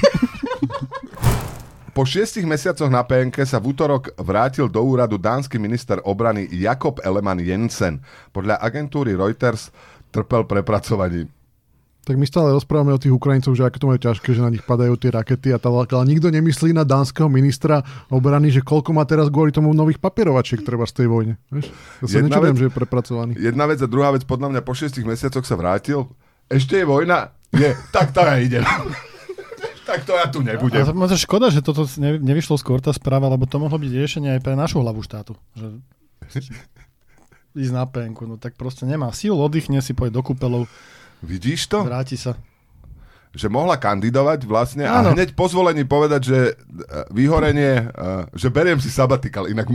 Po 1.93 2.09
šiestich 2.09 2.49
mesiacoch 2.49 2.89
na 2.89 3.05
PNK 3.05 3.45
sa 3.45 3.61
v 3.61 3.77
útorok 3.77 4.17
vrátil 4.17 4.65
do 4.65 4.81
úradu 4.81 5.21
dánsky 5.21 5.61
minister 5.61 6.01
obrany 6.09 6.49
Jakob 6.49 6.97
Eleman 7.05 7.37
Jensen. 7.37 8.01
Podľa 8.33 8.65
agentúry 8.65 9.13
Reuters 9.13 9.69
trpel 10.09 10.49
prepracovaním. 10.49 11.29
Tak 12.03 12.19
my 12.19 12.27
stále 12.27 12.51
rozprávame 12.51 12.91
o 12.91 12.99
tých 12.99 13.15
Ukrajincov, 13.15 13.55
že 13.55 13.63
ako 13.63 13.79
to 13.79 13.87
majú 13.87 14.01
ťažké, 14.03 14.35
že 14.35 14.43
na 14.43 14.51
nich 14.51 14.67
padajú 14.67 14.99
tie 14.99 15.15
rakety 15.15 15.55
a 15.55 15.59
tak, 15.63 15.71
ale 15.95 16.05
nikto 16.11 16.35
nemyslí 16.35 16.75
na 16.75 16.83
dánskeho 16.83 17.31
ministra 17.31 17.87
obrany, 18.11 18.51
že 18.51 18.59
koľko 18.59 18.91
má 18.91 19.07
teraz 19.07 19.31
kvôli 19.31 19.55
tomu 19.55 19.71
nových 19.71 20.03
papierovačiek 20.03 20.67
treba 20.67 20.83
z 20.83 20.99
tej 20.99 21.07
vojne. 21.07 21.35
Vieš? 21.55 21.71
Ja 22.03 22.07
sa 22.11 22.19
nečudujem, 22.27 22.59
že 22.59 22.65
je 22.67 22.73
prepracovaný. 22.75 23.33
Jedna 23.39 23.71
vec 23.71 23.79
a 23.79 23.87
druhá 23.87 24.11
vec, 24.11 24.27
podľa 24.27 24.51
mňa 24.51 24.61
po 24.67 24.75
šiestich 24.75 25.07
mesiacoch 25.07 25.47
sa 25.47 25.55
vrátil, 25.55 26.11
ešte 26.51 26.83
je 26.83 26.87
vojna? 26.91 27.31
Je. 27.55 27.71
tak 27.95 28.11
to 28.11 28.19
ja 28.19 28.35
idem. 28.43 28.67
tak 29.89 30.03
to 30.03 30.19
ja 30.19 30.27
tu 30.27 30.43
nebudem. 30.43 30.83
A 30.83 31.07
to 31.07 31.15
škoda, 31.15 31.55
že 31.55 31.63
toto 31.63 31.87
ne, 32.03 32.19
nevyšlo 32.19 32.59
skôr 32.59 32.83
tá 32.83 32.91
správa, 32.91 33.31
lebo 33.31 33.47
to 33.47 33.63
mohlo 33.63 33.79
byť 33.79 33.93
riešenie 33.93 34.31
aj 34.37 34.41
pre 34.43 34.59
našu 34.59 34.83
hlavu 34.83 35.07
štátu. 35.07 35.39
Že 35.55 35.79
ísť 37.63 37.73
na 37.77 37.85
penku, 37.85 38.25
no 38.25 38.41
tak 38.41 38.57
proste 38.57 38.89
nemá 38.89 39.13
síl, 39.13 39.37
oddychne 39.37 39.79
si, 39.85 39.93
pôjde 39.93 40.17
do 40.17 40.23
kúpelov. 40.25 40.67
Vidíš 41.23 41.71
to? 41.71 41.87
Vráti 41.87 42.19
sa 42.19 42.35
že 43.33 43.49
mohla 43.49 43.81
kandidovať 43.81 44.45
vlastne 44.45 44.85
a 44.85 45.01
hneď 45.09 45.33
po 45.33 45.49
zvolení 45.49 45.89
povedať, 45.89 46.21
že 46.21 46.39
e, 46.53 46.55
vyhorenie, 47.17 47.89
e, 47.89 48.37
že 48.37 48.53
beriem 48.53 48.77
si 48.77 48.93
sabatikal. 48.93 49.49
Inak 49.49 49.73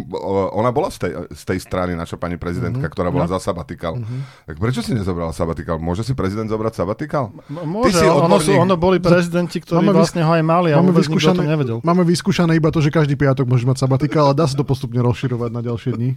ona 0.54 0.70
bola 0.70 0.94
z 0.94 1.01
tej, 1.01 1.12
z 1.34 1.44
tej 1.44 1.60
strany, 1.66 1.98
naša 1.98 2.22
pani 2.22 2.38
prezidentka, 2.38 2.86
mm-hmm. 2.86 2.94
ktorá 2.94 3.10
bola 3.10 3.25
no. 3.25 3.34
za 3.34 3.42
sabatikal. 3.42 3.98
Mm-hmm. 3.98 4.22
Tak 4.46 4.56
prečo 4.62 4.86
si 4.86 4.94
nezobrala 4.94 5.34
sabatikal? 5.34 5.82
Môže 5.82 6.06
si 6.06 6.13
prezident 6.13 6.46
zobrať 6.46 6.86
sabatikal? 6.86 7.34
M- 7.50 7.66
môže, 7.66 7.98
ono, 8.06 8.38
sú, 8.38 8.54
ono 8.54 8.77
boli 8.77 9.01
prezidenti, 9.01 9.58
ktorí 9.58 9.82
máme 9.82 10.06
vlastne 10.06 10.22
ho 10.22 10.32
aj 10.38 10.44
mali 10.46 10.70
a 10.70 10.77
máme 10.77 10.94
vyskúšané, 10.94 11.42
to 11.42 11.50
nevedel. 11.50 11.77
Máme 11.82 12.06
vyskúšané 12.06 12.54
iba 12.54 12.70
to, 12.70 12.77
že 12.77 12.94
každý 12.94 13.18
piatok 13.18 13.50
môže 13.50 13.66
mať 13.66 13.89
sabatikal 13.89 14.30
a 14.30 14.38
dá 14.38 14.46
sa 14.46 14.54
to 14.54 14.62
postupne 14.62 15.01
rozširovať 15.01 15.50
na 15.50 15.66
ďalšie 15.66 15.98
dni. 15.98 16.13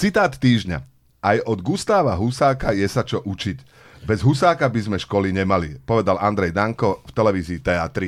Citát 0.00 0.32
týždňa. 0.32 0.88
Aj 1.20 1.36
od 1.44 1.60
Gustáva 1.60 2.16
Husáka 2.16 2.72
je 2.72 2.88
sa 2.88 3.04
čo 3.04 3.20
učiť. 3.20 3.79
Bez 4.04 4.24
Husáka 4.24 4.66
by 4.66 4.80
sme 4.80 4.96
školy 4.96 5.30
nemali, 5.30 5.76
povedal 5.84 6.16
Andrej 6.18 6.56
Danko 6.56 7.04
v 7.04 7.10
televízii 7.12 7.60
TA3. 7.60 7.98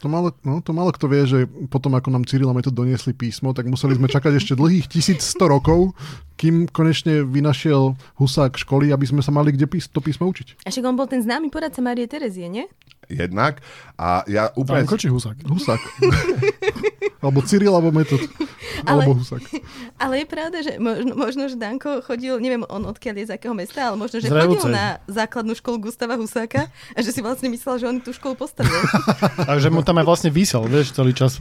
To 0.00 0.08
malo, 0.08 0.32
no, 0.40 0.64
to 0.64 0.72
malo 0.72 0.88
kto 0.96 1.12
vie, 1.12 1.22
že 1.28 1.38
potom 1.68 1.92
ako 1.92 2.08
nám 2.08 2.24
Cyril 2.24 2.48
a 2.48 2.56
to 2.64 2.72
doniesli 2.72 3.12
písmo, 3.12 3.52
tak 3.52 3.68
museli 3.68 4.00
sme 4.00 4.08
čakať 4.08 4.32
ešte 4.32 4.56
dlhých 4.56 4.88
1100 4.88 5.20
rokov, 5.44 5.92
kým 6.40 6.64
konečne 6.72 7.20
vynašiel 7.20 7.92
Husák 8.16 8.56
školy, 8.56 8.88
aby 8.88 9.04
sme 9.04 9.20
sa 9.20 9.28
mali 9.28 9.52
kde 9.52 9.68
pís- 9.68 9.92
to 9.92 10.00
písmo 10.00 10.24
učiť. 10.24 10.64
A 10.64 10.72
však 10.72 10.88
on 10.88 10.96
bol 10.96 11.04
ten 11.04 11.20
známy 11.20 11.52
poradca 11.52 11.84
Marie 11.84 12.08
Terezie, 12.08 12.48
nie? 12.48 12.64
Jednak. 13.12 13.60
A 14.00 14.24
ja 14.24 14.48
úplne... 14.56 14.88
Danko 14.88 14.96
či 14.96 15.12
Husák? 15.12 15.36
Husák. 15.44 15.80
alebo 17.22 17.44
Cyril, 17.44 17.76
alebo 17.76 17.92
Metod. 17.92 18.22
Ale- 18.88 19.04
Alebo 19.04 19.20
Husák. 19.20 19.42
Ale 20.00 20.24
je 20.24 20.26
pravda, 20.30 20.58
že 20.64 20.80
možno, 20.80 21.12
možno, 21.12 21.42
že 21.52 21.60
Danko 21.60 22.00
chodil, 22.00 22.40
neviem 22.40 22.64
on 22.64 22.88
odkiaľ 22.88 23.20
je, 23.20 23.24
z 23.28 23.32
akého 23.36 23.52
mesta, 23.52 23.92
ale 23.92 24.00
možno, 24.00 24.24
že 24.24 24.30
Z 24.30 24.32
chodil 24.32 24.64
na 24.72 24.96
základnú 25.04 25.52
školu 25.52 25.90
Gustava 25.90 26.16
Husáka 26.16 26.72
a 26.96 26.98
že 27.04 27.12
si 27.12 27.20
vlastne 27.20 27.52
myslel, 27.52 27.76
že 27.76 27.86
on 27.90 28.00
tú 28.00 28.16
školu 28.16 28.40
postavil. 28.40 28.72
A 29.50 29.60
že 29.60 29.68
mu 29.68 29.84
tam 29.84 30.00
aj 30.00 30.06
vlastne 30.08 30.30
vysel, 30.32 30.64
vieš, 30.64 30.96
celý 30.96 31.12
čas. 31.12 31.36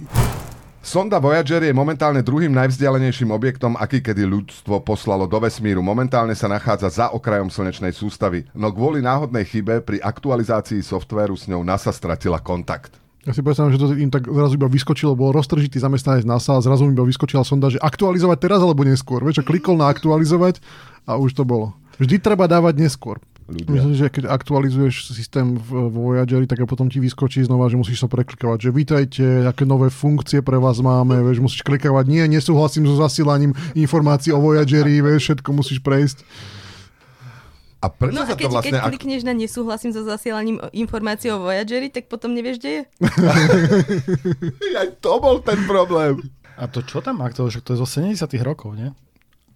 Sonda 0.79 1.19
Voyager 1.19 1.59
je 1.59 1.75
momentálne 1.75 2.23
druhým 2.23 2.55
najvzdialenejším 2.55 3.35
objektom, 3.35 3.75
aký 3.75 3.99
kedy 3.99 4.23
ľudstvo 4.23 4.79
poslalo 4.79 5.27
do 5.27 5.35
vesmíru. 5.35 5.83
Momentálne 5.83 6.31
sa 6.39 6.47
nachádza 6.47 6.87
za 6.87 7.05
okrajom 7.11 7.51
slnečnej 7.51 7.91
sústavy, 7.91 8.47
no 8.55 8.71
kvôli 8.71 9.03
náhodnej 9.03 9.43
chybe 9.43 9.83
pri 9.83 9.99
aktualizácii 9.99 10.79
softvéru 10.79 11.35
s 11.35 11.51
ňou 11.51 11.67
NASA 11.67 11.91
stratila 11.91 12.39
kontakt. 12.39 12.95
Ja 13.27 13.35
si 13.35 13.43
predstavím, 13.43 13.75
že 13.75 13.83
to 13.83 13.91
im 13.99 14.07
tak 14.07 14.31
zrazu 14.31 14.55
iba 14.55 14.71
vyskočilo, 14.71 15.19
bol 15.19 15.35
roztržitý 15.35 15.83
zamestnanec 15.83 16.23
NASA 16.23 16.55
a 16.55 16.63
zrazu 16.63 16.87
iba 16.87 17.03
vyskočila 17.03 17.43
sonda, 17.43 17.67
že 17.67 17.83
aktualizovať 17.83 18.39
teraz 18.39 18.63
alebo 18.63 18.87
neskôr. 18.87 19.19
Vieš, 19.19 19.43
klikol 19.43 19.75
na 19.75 19.91
aktualizovať 19.91 20.63
a 21.03 21.19
už 21.19 21.35
to 21.35 21.43
bolo. 21.43 21.75
Vždy 21.99 22.23
treba 22.23 22.47
dávať 22.47 22.79
neskôr. 22.79 23.19
Ľudia. 23.49 23.73
Myslím, 23.73 23.95
že 23.97 24.07
keď 24.13 24.23
aktualizuješ 24.29 25.09
systém 25.09 25.57
v 25.57 25.89
vo 25.89 26.13
Voyageri, 26.13 26.45
tak 26.45 26.61
a 26.61 26.69
potom 26.69 26.85
ti 26.85 27.01
vyskočí 27.01 27.41
znova, 27.41 27.65
že 27.65 27.81
musíš 27.81 28.05
sa 28.05 28.07
preklikovať, 28.07 28.57
že 28.61 28.69
vítajte, 28.69 29.25
aké 29.49 29.65
nové 29.65 29.89
funkcie 29.89 30.45
pre 30.45 30.61
vás 30.61 30.77
máme, 30.77 31.17
vieš, 31.25 31.41
musíš 31.41 31.65
klikovať, 31.65 32.05
nie, 32.05 32.21
nesúhlasím 32.29 32.85
so 32.85 32.93
zasielaním 32.93 33.57
informácií 33.73 34.29
o 34.29 34.39
Voyageri, 34.39 35.01
vieš, 35.01 35.33
všetko 35.33 35.49
musíš 35.49 35.81
prejsť. 35.81 36.21
A 37.79 37.87
prečo 37.87 38.19
No 38.19 38.27
sa 38.27 38.35
a 38.35 38.35
to 38.35 38.43
keď, 38.43 38.51
vlastne... 38.51 38.71
keď 38.75 38.81
klikneš 38.91 39.21
na 39.23 39.33
nesúhlasím 39.33 39.91
so 39.95 40.03
zasielaním 40.03 40.59
informácií 40.75 41.31
o 41.31 41.39
Voyageri, 41.39 41.87
tak 41.89 42.11
potom 42.11 42.35
nevieš, 42.35 42.59
kde 42.59 42.69
je. 42.69 42.81
Aj 44.83 44.89
to 44.99 45.11
bol 45.17 45.39
ten 45.39 45.63
problém. 45.63 46.19
A 46.59 46.67
to 46.67 46.83
čo 46.83 46.99
tam 46.99 47.23
aktuálne? 47.23 47.55
To 47.63 47.71
je 47.71 47.79
zo 47.79 47.87
70 47.87 48.19
rokov, 48.43 48.75
nie? 48.75 48.91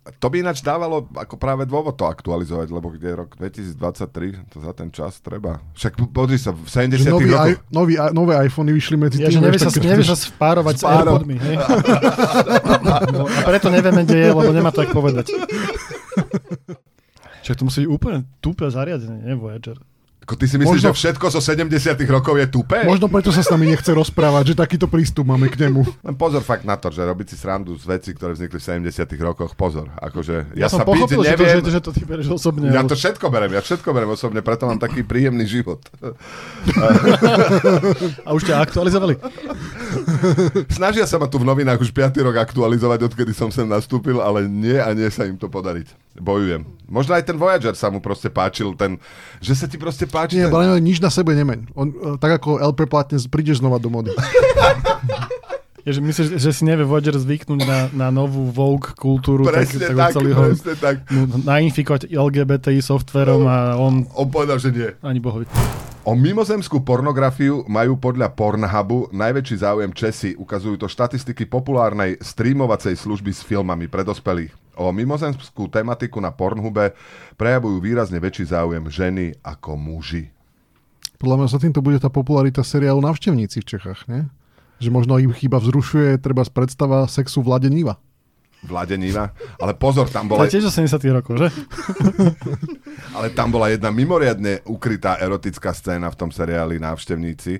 To 0.03 0.27
by 0.27 0.36
ináč 0.38 0.60
dávalo 0.60 1.07
ako 1.10 1.36
práve 1.36 1.63
dôvod 1.63 1.93
to 1.93 2.03
aktualizovať, 2.03 2.67
lebo 2.67 2.89
kde 2.89 3.07
je 3.07 3.15
rok 3.15 3.29
2023, 3.36 4.51
to 4.51 4.60
za 4.60 4.72
ten 4.72 4.89
čas 4.89 5.15
treba. 5.17 5.63
Však 5.74 5.95
pozri 6.10 6.36
sa, 6.36 6.51
v 6.51 6.67
70 6.67 7.00
Že 7.00 7.07
nový, 7.10 7.27
rokoch... 7.29 7.48
i, 7.48 7.53
nový, 7.72 7.93
i- 7.95 8.12
nové 8.12 8.33
iPhony 8.38 8.72
vyšli 8.74 8.95
medzi 8.95 9.17
Ja, 9.17 9.27
že 9.27 9.39
tým. 9.39 9.48
nevie 9.48 9.55
vieš, 9.55 9.63
sa, 9.63 9.69
tak 9.69 9.79
keď 9.79 9.89
nevie 9.89 10.03
chceš- 10.03 10.12
sa 10.13 10.27
spárovať 10.29 10.74
s 10.74 10.81
Spáro- 10.81 11.00
Airpodmi, 11.13 11.36
hej? 11.38 11.55
No, 13.13 13.24
a 13.25 13.39
preto 13.45 13.67
nevieme, 13.69 14.01
kde 14.01 14.17
je, 14.17 14.29
lebo 14.29 14.50
nemá 14.50 14.69
to 14.69 14.81
jak 14.81 14.91
povedať. 14.91 15.31
Však 17.41 17.55
to 17.55 17.63
musí 17.63 17.79
byť 17.79 17.89
úplne 17.89 18.19
tupé 18.39 18.67
zariadenie, 18.67 19.19
nie 19.22 19.36
Voyager. 19.36 19.79
Ako 20.23 20.33
ty 20.33 20.47
si 20.47 20.55
myslíš, 20.55 20.79
Možno- 20.79 20.87
že 20.89 20.99
všetko 21.03 21.25
zo 21.29 21.39
70 21.39 21.67
rokov 22.07 22.39
je 22.39 22.47
tupé? 22.47 22.87
Možno 22.87 23.05
preto 23.05 23.27
sa 23.27 23.43
s 23.43 23.49
nami 23.49 23.67
nechce 23.67 23.91
rozprávať, 23.91 24.43
že 24.47 24.53
takýto 24.55 24.87
prístup 24.87 25.27
máme 25.27 25.47
k 25.47 25.59
nemu. 25.61 25.83
Len 25.99 26.15
pozor 26.15 26.39
fakt 26.39 26.63
na 26.63 26.73
to, 26.73 26.87
že 26.87 27.03
robiť 27.03 27.27
si 27.27 27.35
srandu 27.35 27.75
z 27.75 27.83
veci, 27.85 28.09
ktoré 28.09 28.31
vznikli 28.31 28.55
v 28.55 28.63
70 28.87 28.87
rokoch, 29.19 29.51
pozor. 29.53 29.91
Akože 29.93 30.55
Ja, 30.55 30.65
ja, 30.65 30.67
som 30.67 30.79
sa 30.79 30.87
pochopil, 30.87 31.19
byť 31.19 31.27
že, 31.27 31.35
to, 31.35 31.43
neviem, 31.43 31.59
že, 31.59 31.71
že 31.71 31.81
to 31.81 31.91
ty 31.91 32.01
bereš 32.01 32.27
osobne. 32.29 32.67
ja 32.67 32.79
ale- 32.79 32.87
to 32.87 32.95
všetko 32.95 33.25
berem, 33.27 33.51
ja 33.51 33.59
všetko 33.59 33.89
berem 33.91 34.09
osobne, 34.09 34.39
preto 34.39 34.63
mám 34.63 34.79
taký 34.79 35.03
príjemný 35.03 35.43
život. 35.43 35.83
A 38.23 38.29
už 38.31 38.43
ťa 38.43 38.63
aktualizovali? 38.63 39.19
Snažia 40.69 41.03
sa 41.03 41.17
ma 41.17 41.27
tu 41.27 41.35
v 41.35 41.45
novinách 41.45 41.79
už 41.79 41.91
5. 41.91 42.15
rok 42.21 42.39
aktualizovať, 42.39 42.99
odkedy 43.05 43.31
som 43.31 43.51
sem 43.51 43.67
nastúpil, 43.67 44.17
ale 44.17 44.45
nie 44.45 44.75
a 44.75 44.87
nie 44.93 45.07
sa 45.07 45.23
im 45.23 45.35
to 45.35 45.47
podariť. 45.47 46.02
Bojujem. 46.13 46.65
Možno 46.86 47.17
aj 47.17 47.25
ten 47.25 47.38
Voyager 47.41 47.74
sa 47.74 47.89
mu 47.89 47.98
proste 47.98 48.29
páčil, 48.29 48.77
ten, 48.77 49.01
že 49.41 49.58
sa 49.58 49.65
ti 49.65 49.82
proste 49.82 50.05
páči 50.05 50.38
Nie, 50.38 50.46
ten... 50.46 50.53
Brian, 50.53 50.77
nič 50.77 51.01
na 51.01 51.10
sebe 51.10 51.34
nemeň. 51.34 51.74
On, 51.74 51.88
e, 51.89 52.22
tak 52.22 52.38
ako 52.38 52.62
LP 52.62 52.86
platne, 52.86 53.17
prídeš 53.34 53.65
znova 53.65 53.82
do 53.82 53.89
mody. 53.89 54.13
Je, 55.84 55.91
že 55.91 56.00
myslíš, 56.00 56.39
že 56.39 56.51
si 56.55 56.63
nevie 56.63 56.88
Voyager 56.88 57.12
zvyknúť 57.20 57.60
na, 57.67 57.79
na 57.91 58.08
novú 58.08 58.48
Vogue 58.55 58.96
kultúru, 58.96 59.43
Presne 59.43 59.91
tak, 59.91 60.00
tak, 60.00 60.12
celý 60.15 60.32
ho 60.32 60.43
tak. 60.79 60.96
mu 61.12 61.27
nainfikovať 61.43 62.08
LGBTI 62.08 62.79
softverom 62.79 63.43
a 63.43 63.75
on 63.75 64.08
On 64.15 64.32
povedal, 64.32 64.63
že 64.63 64.72
nie. 64.72 64.88
ani 65.03 65.20
bohovi. 65.20 65.43
O 66.03 66.19
mimozemskú 66.19 66.83
pornografiu 66.83 67.63
majú 67.63 67.95
podľa 67.95 68.36
Pornhubu 68.36 69.07
najväčší 69.15 69.63
záujem 69.63 69.95
Česi. 69.95 70.36
Ukazujú 70.36 70.75
to 70.75 70.91
štatistiky 70.91 71.48
populárnej 71.48 72.19
streamovacej 72.19 73.00
služby 73.00 73.31
s 73.31 73.39
filmami 73.39 73.88
pre 73.88 74.03
dospelých. 74.03 74.51
O 74.75 74.91
mimozemskú 74.91 75.72
tematiku 75.72 76.19
na 76.19 76.36
Pornhube 76.36 76.91
prejavujú 77.39 77.79
výrazne 77.79 78.19
väčší 78.19 78.51
záujem 78.51 78.83
ženy 78.91 79.31
ako 79.48 79.79
muži. 79.79 80.27
Podľa 81.24 81.39
mňa 81.39 81.48
sa 81.48 81.63
týmto 81.63 81.79
bude 81.79 82.03
tá 82.03 82.12
popularita 82.12 82.67
seriálu 82.67 83.00
Navštevníci 83.00 83.63
v 83.63 83.69
Čechách, 83.72 84.03
nie? 84.12 84.27
Že 84.83 84.91
možno 84.91 85.15
ich 85.24 85.31
chyba 85.39 85.63
vzrušuje 85.63 86.19
treba 86.19 86.43
predstava 86.43 87.07
sexu 87.07 87.39
Vlade 87.39 87.72
Niva. 88.63 88.72
Vladeníva. 88.72 89.25
Ale 89.60 89.75
pozor, 89.75 90.08
tam 90.08 90.32
To 90.32 90.39
bola, 90.39 90.48
je 90.48 90.60
tiež 90.60 90.72
zo 90.72 90.74
70 90.74 91.03
rokov, 91.12 91.36
že? 91.36 91.48
ale 93.17 93.27
tam 93.36 93.51
bola 93.51 93.67
jedna 93.67 93.91
mimoriadne 93.91 94.63
ukrytá 94.63 95.20
erotická 95.20 95.75
scéna 95.75 96.08
v 96.08 96.17
tom 96.20 96.29
seriáli 96.32 96.79
Návštevníci, 96.79 97.60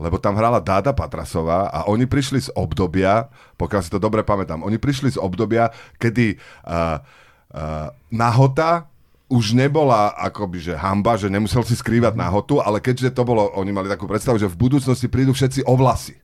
lebo 0.00 0.18
tam 0.18 0.34
hrala 0.34 0.58
Dáda 0.58 0.90
Patrasová 0.90 1.70
a 1.70 1.86
oni 1.86 2.10
prišli 2.10 2.40
z 2.42 2.50
obdobia, 2.58 3.30
pokiaľ 3.54 3.80
si 3.84 3.90
to 3.94 4.02
dobre 4.02 4.26
pamätám, 4.26 4.66
oni 4.66 4.80
prišli 4.80 5.14
z 5.14 5.18
obdobia, 5.22 5.70
kedy 6.02 6.34
uh, 6.66 6.98
uh, 7.54 7.88
nahota 8.10 8.90
už 9.30 9.54
nebola 9.54 10.10
akoby, 10.18 10.58
že 10.58 10.74
hamba, 10.74 11.14
že 11.14 11.30
nemusel 11.30 11.62
si 11.62 11.78
skrývať 11.78 12.18
nahotu, 12.18 12.58
ale 12.58 12.82
keďže 12.82 13.14
to 13.14 13.22
bolo, 13.22 13.54
oni 13.54 13.70
mali 13.70 13.86
takú 13.86 14.10
predstavu, 14.10 14.42
že 14.42 14.50
v 14.50 14.58
budúcnosti 14.58 15.06
prídu 15.06 15.30
všetci 15.30 15.62
o 15.70 15.78
vlasy. 15.78 16.18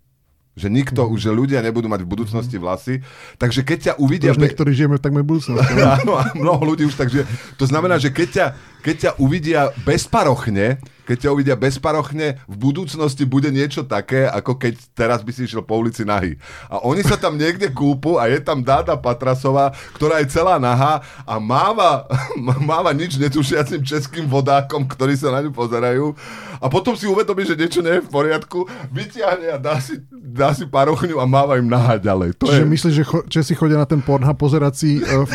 Že 0.57 0.73
nikto, 0.73 1.05
už 1.05 1.21
že 1.21 1.33
ľudia 1.37 1.61
nebudú 1.61 1.85
mať 1.85 2.01
v 2.01 2.09
budúcnosti 2.09 2.57
vlasy. 2.57 3.05
Takže 3.37 3.61
keď 3.61 3.79
ťa 3.79 3.93
uvidia... 4.01 4.33
Už 4.33 4.41
niektorí 4.41 4.73
žijeme 4.73 4.97
v 4.97 5.05
takmer 5.05 5.21
budúcnosti. 5.21 5.69
Áno, 6.01 6.17
a 6.17 6.33
mnoho 6.33 6.73
ľudí 6.73 6.89
už 6.89 6.97
takže 6.97 7.29
to 7.61 7.69
znamená, 7.69 8.01
že 8.01 8.09
keď 8.09 8.29
ťa, 8.33 8.47
keď 8.81 8.97
ťa 8.97 9.11
uvidia 9.21 9.69
bezparochne, 9.85 10.81
keď 11.07 11.17
ťa 11.23 11.33
uvidia 11.33 11.57
bezparochne, 11.57 12.43
v 12.51 12.57
budúcnosti 12.59 13.23
bude 13.23 13.55
niečo 13.55 13.87
také, 13.87 14.27
ako 14.27 14.59
keď 14.59 14.75
teraz 14.93 15.23
by 15.23 15.31
si 15.31 15.47
išiel 15.47 15.63
po 15.63 15.79
ulici 15.79 16.03
nahý. 16.03 16.35
A 16.67 16.83
oni 16.83 17.07
sa 17.07 17.15
tam 17.15 17.39
niekde 17.39 17.71
kúpu 17.71 18.19
a 18.19 18.27
je 18.27 18.43
tam 18.43 18.67
Dáda 18.67 18.99
Patrasová, 18.99 19.71
ktorá 19.95 20.19
je 20.21 20.35
celá 20.35 20.59
nahá 20.59 21.07
a 21.23 21.39
máva, 21.39 22.11
máva 22.71 22.91
nič 22.91 23.15
netušiacim 23.17 23.87
českým 23.87 24.27
vodákom, 24.27 24.83
ktorí 24.91 25.15
sa 25.15 25.31
na 25.31 25.47
ňu 25.47 25.55
pozerajú. 25.55 26.19
A 26.59 26.67
potom 26.67 26.99
si 26.99 27.07
uvedomí, 27.07 27.47
že 27.47 27.55
niečo 27.55 27.85
nie 27.85 28.01
je 28.01 28.05
v 28.05 28.11
poriadku, 28.11 28.67
vyťahne 28.91 29.55
a 29.55 29.59
dá 29.61 29.79
si, 29.79 30.01
dá 30.11 30.51
si 30.57 30.67
parochňu 30.67 31.23
a 31.23 31.25
máva 31.29 31.61
im 31.61 31.69
nahá 31.69 32.01
ďalej. 32.01 32.35
To 32.43 32.51
Čiže 32.51 32.65
je... 32.65 32.73
myslíš, 32.75 32.95
že 32.97 33.05
cho- 33.05 33.25
Česi 33.29 33.55
chodia 33.55 33.79
na 33.79 33.87
ten 33.87 34.01
Pornhub 34.01 34.35
pozerať 34.35 34.75
si 34.75 34.91
uh, 35.05 35.29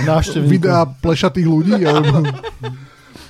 videá 0.44 0.84
plešatých 0.90 1.48
ľudí? 1.48 1.78
Alebo... 1.90 2.26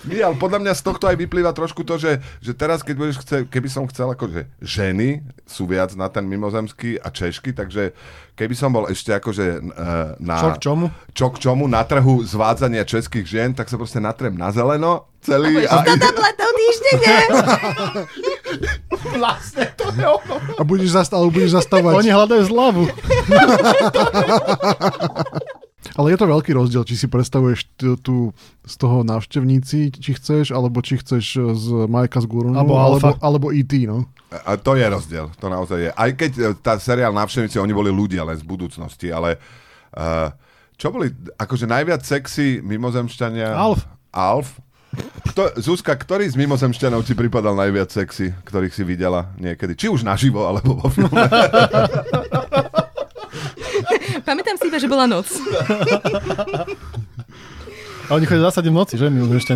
Nie, 0.07 0.23
ale 0.25 0.33
podľa 0.37 0.59
mňa 0.65 0.73
z 0.73 0.81
tohto 0.81 1.05
aj 1.05 1.13
vyplýva 1.17 1.53
trošku 1.53 1.85
to, 1.85 1.97
že, 2.01 2.17
že 2.41 2.57
teraz, 2.57 2.81
keď 2.81 2.95
budeš 2.97 3.17
chce, 3.21 3.45
keby 3.45 3.69
som 3.69 3.85
chcel, 3.85 4.09
akože 4.13 4.49
ženy 4.57 5.21
sú 5.45 5.69
viac 5.69 5.93
na 5.93 6.09
ten 6.09 6.25
mimozemský 6.25 6.97
a 6.97 7.13
češky, 7.13 7.53
takže 7.53 7.93
keby 8.33 8.55
som 8.57 8.73
bol 8.73 8.89
ešte 8.89 9.13
akože 9.13 9.61
uh, 9.61 10.17
na... 10.17 10.35
Čo 10.41 10.49
k 10.57 10.61
čomu? 10.61 10.85
Čo 11.13 11.29
k 11.29 11.37
čomu? 11.37 11.69
Na 11.69 11.85
trhu 11.85 12.25
zvádzania 12.25 12.87
českých 12.87 13.29
žien, 13.29 13.53
tak 13.53 13.69
sa 13.69 13.77
proste 13.77 14.01
natrem 14.01 14.33
na 14.33 14.49
zeleno 14.49 15.05
celý 15.21 15.69
a... 15.69 15.85
Sto 15.85 15.93
tabletov 16.01 16.49
týždenne! 16.57 17.17
vlastne 19.17 19.65
to 19.77 19.85
je 19.93 20.05
ono. 20.05 20.35
A 20.57 20.61
budeš, 20.65 20.97
zast- 20.97 21.13
budeš 21.13 21.61
zastavať. 21.61 21.93
Oni 21.93 22.09
hľadajú 22.09 22.43
zľavu. 22.49 22.83
Ale 25.97 26.13
je 26.13 26.17
to 26.21 26.29
veľký 26.29 26.51
rozdiel, 26.53 26.85
či 26.85 26.95
si 26.95 27.07
predstavuješ 27.09 27.59
tu, 27.73 27.97
tu 27.97 28.15
z 28.61 28.75
toho 28.77 29.01
návštevníci, 29.01 29.97
či 29.97 30.11
chceš, 30.13 30.53
alebo 30.53 30.79
či 30.85 31.01
chceš 31.01 31.41
z 31.57 31.67
Majka 31.89 32.21
z 32.21 32.27
Gurunu, 32.29 32.53
Alebo 32.53 32.77
alebo, 32.77 33.17
alebo 33.17 33.47
E.T., 33.49 33.89
no. 33.89 34.05
A 34.31 34.55
to 34.55 34.79
je 34.79 34.85
rozdiel, 34.87 35.27
to 35.41 35.47
naozaj 35.51 35.79
je. 35.81 35.89
Aj 35.91 36.09
keď 36.15 36.31
e, 36.39 36.43
tá 36.55 36.79
seriál 36.79 37.11
Návštevníci, 37.11 37.59
oni 37.59 37.75
boli 37.75 37.91
ľudia 37.91 38.23
len 38.23 38.39
z 38.39 38.47
budúcnosti, 38.47 39.11
ale 39.11 39.35
uh, 39.91 40.31
čo 40.79 40.87
boli, 40.87 41.11
akože 41.35 41.67
najviac 41.67 42.01
sexy 42.01 42.63
mimozemšťania? 42.63 43.51
Alf. 43.51 43.83
Alf? 44.15 44.63
Kto, 45.31 45.55
Zuzka, 45.55 45.95
ktorý 45.95 46.27
z 46.27 46.35
mimozemšťanov 46.35 47.07
ti 47.07 47.15
pripadal 47.15 47.55
najviac 47.55 47.91
sexy, 47.91 48.35
ktorých 48.43 48.75
si 48.75 48.83
videla 48.83 49.31
niekedy? 49.39 49.75
Či 49.75 49.87
už 49.87 50.03
naživo, 50.03 50.43
alebo 50.43 50.83
vo 50.83 50.87
filme? 50.91 51.15
Si 54.61 54.69
iba, 54.69 54.77
že 54.77 54.87
bola 54.87 55.09
noc. 55.09 55.27
A 58.11 58.19
oni 58.19 58.27
chodia 58.27 58.43
v 58.43 58.47
zásade 58.51 58.67
v 58.67 58.75
noci, 58.75 58.99
že? 58.99 59.07
My 59.07 59.23
ešte 59.33 59.55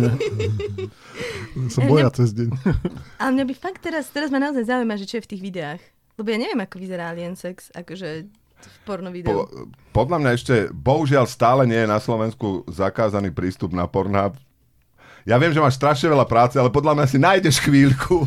Sa 1.70 1.80
boja 1.84 2.08
cez 2.08 2.32
deň. 2.32 2.48
Ale 3.20 3.30
mňa 3.36 3.44
by 3.52 3.54
fakt 3.54 3.84
teraz, 3.84 4.08
teraz 4.08 4.32
ma 4.32 4.40
naozaj 4.40 4.64
zaujíma, 4.64 4.96
že 4.96 5.04
čo 5.04 5.20
je 5.20 5.24
v 5.28 5.30
tých 5.36 5.42
videách. 5.44 5.80
Lebo 6.16 6.32
ja 6.32 6.38
neviem, 6.40 6.60
ako 6.64 6.80
vyzerá 6.80 7.12
alien 7.12 7.36
sex. 7.36 7.68
Akože 7.76 8.26
porno 8.88 9.12
Po, 9.12 9.44
podľa 9.92 10.18
mňa 10.24 10.30
ešte, 10.32 10.54
bohužiaľ 10.72 11.28
stále 11.28 11.68
nie 11.68 11.84
je 11.84 11.92
na 11.92 12.00
Slovensku 12.00 12.64
zakázaný 12.64 13.28
prístup 13.28 13.76
na 13.76 13.84
Pornhub. 13.84 14.40
Ja 15.28 15.36
viem, 15.36 15.52
že 15.52 15.60
máš 15.60 15.76
strašne 15.76 16.08
veľa 16.08 16.24
práce, 16.24 16.56
ale 16.56 16.72
podľa 16.72 16.96
mňa 16.96 17.06
si 17.10 17.18
nájdeš 17.20 17.60
chvíľku. 17.60 18.24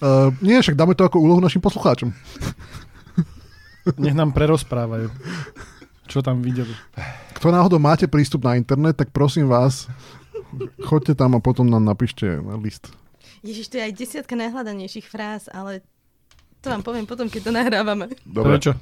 Uh, 0.00 0.32
nie, 0.46 0.56
však 0.56 0.78
dáme 0.78 0.96
to 0.96 1.04
ako 1.04 1.20
úlohu 1.20 1.42
našim 1.42 1.60
poslucháčom. 1.60 2.16
Nech 4.02 4.16
nám 4.16 4.32
prerozprávajú, 4.32 5.12
čo 6.06 6.22
tam 6.24 6.40
videli. 6.40 6.72
Kto 7.36 7.52
náhodou 7.52 7.82
máte 7.82 8.08
prístup 8.08 8.46
na 8.46 8.56
internet, 8.56 8.96
tak 8.96 9.12
prosím 9.12 9.50
vás, 9.50 9.90
choďte 10.86 11.18
tam 11.18 11.36
a 11.36 11.40
potom 11.42 11.66
nám 11.68 11.84
napíšte 11.84 12.40
na 12.40 12.56
list. 12.56 12.88
Ježiš, 13.44 13.68
to 13.70 13.78
je 13.78 13.86
aj 13.86 13.92
desiatka 13.94 14.34
najhľadanejších 14.34 15.06
fráz, 15.06 15.46
ale 15.52 15.84
to 16.64 16.72
vám 16.72 16.82
poviem 16.82 17.06
potom, 17.06 17.30
keď 17.30 17.50
to 17.50 17.52
nahrávame. 17.54 18.10
Dobre. 18.26 18.58
Prečo? 18.58 18.72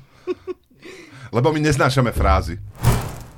Lebo 1.35 1.50
my 1.50 1.61
neznášame 1.61 2.14
frázy. 2.14 2.62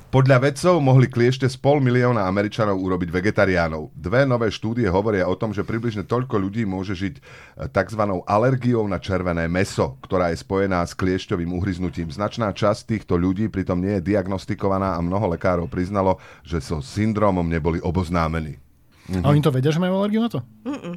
Podľa 0.07 0.39
vedcov 0.39 0.79
mohli 0.79 1.11
kliešte 1.11 1.51
z 1.51 1.59
pol 1.59 1.83
milióna 1.83 2.23
Američanov 2.31 2.79
urobiť 2.79 3.11
vegetariánov. 3.11 3.91
Dve 3.91 4.23
nové 4.23 4.47
štúdie 4.47 4.87
hovoria 4.87 5.27
o 5.27 5.35
tom, 5.35 5.51
že 5.51 5.67
približne 5.67 6.07
toľko 6.07 6.39
ľudí 6.39 6.63
môže 6.63 6.95
žiť 6.95 7.19
e, 7.19 7.21
tzv. 7.67 8.01
alergiou 8.23 8.87
na 8.87 9.03
červené 9.03 9.51
meso, 9.51 9.99
ktorá 9.99 10.31
je 10.31 10.39
spojená 10.39 10.79
s 10.87 10.95
kliešťovým 10.95 11.51
uhryznutím. 11.51 12.07
Značná 12.07 12.55
časť 12.55 12.87
týchto 12.87 13.19
ľudí 13.19 13.51
pritom 13.51 13.83
nie 13.83 13.99
je 13.99 14.15
diagnostikovaná 14.15 14.95
a 14.95 15.03
mnoho 15.03 15.27
lekárov 15.35 15.67
priznalo, 15.67 16.23
že 16.39 16.63
so 16.63 16.79
syndromom 16.79 17.43
neboli 17.43 17.83
oboznámení. 17.83 18.63
Mhm. 19.11 19.27
A 19.27 19.35
oni 19.35 19.43
to 19.43 19.51
vedia, 19.51 19.75
že 19.75 19.83
majú 19.83 19.99
alergiu 19.99 20.23
na 20.23 20.31
to? 20.31 20.39
Mm-mm. 20.63 20.95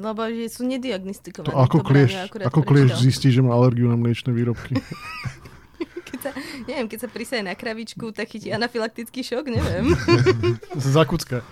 Lebo 0.00 0.20
že 0.32 0.48
sú 0.48 0.64
nediagnostikovaní. 0.64 1.52
To 1.52 1.60
ako 1.60 1.78
klieš, 1.84 2.32
ako 2.40 2.60
klieš 2.64 3.04
zistí, 3.04 3.28
že 3.28 3.44
má 3.44 3.52
alergiu 3.52 3.84
na 3.84 4.00
mliečne 4.00 4.32
výrobky? 4.32 4.80
keď 6.08 6.18
sa, 6.20 6.30
neviem, 6.66 6.86
keď 6.86 6.98
sa 7.04 7.08
prisaje 7.10 7.42
na 7.42 7.54
kravičku, 7.54 8.14
tak 8.14 8.30
chytí 8.30 8.50
anafylaktický 8.54 9.20
šok, 9.24 9.44
neviem. 9.50 9.92
Zakúcka. 10.94 11.42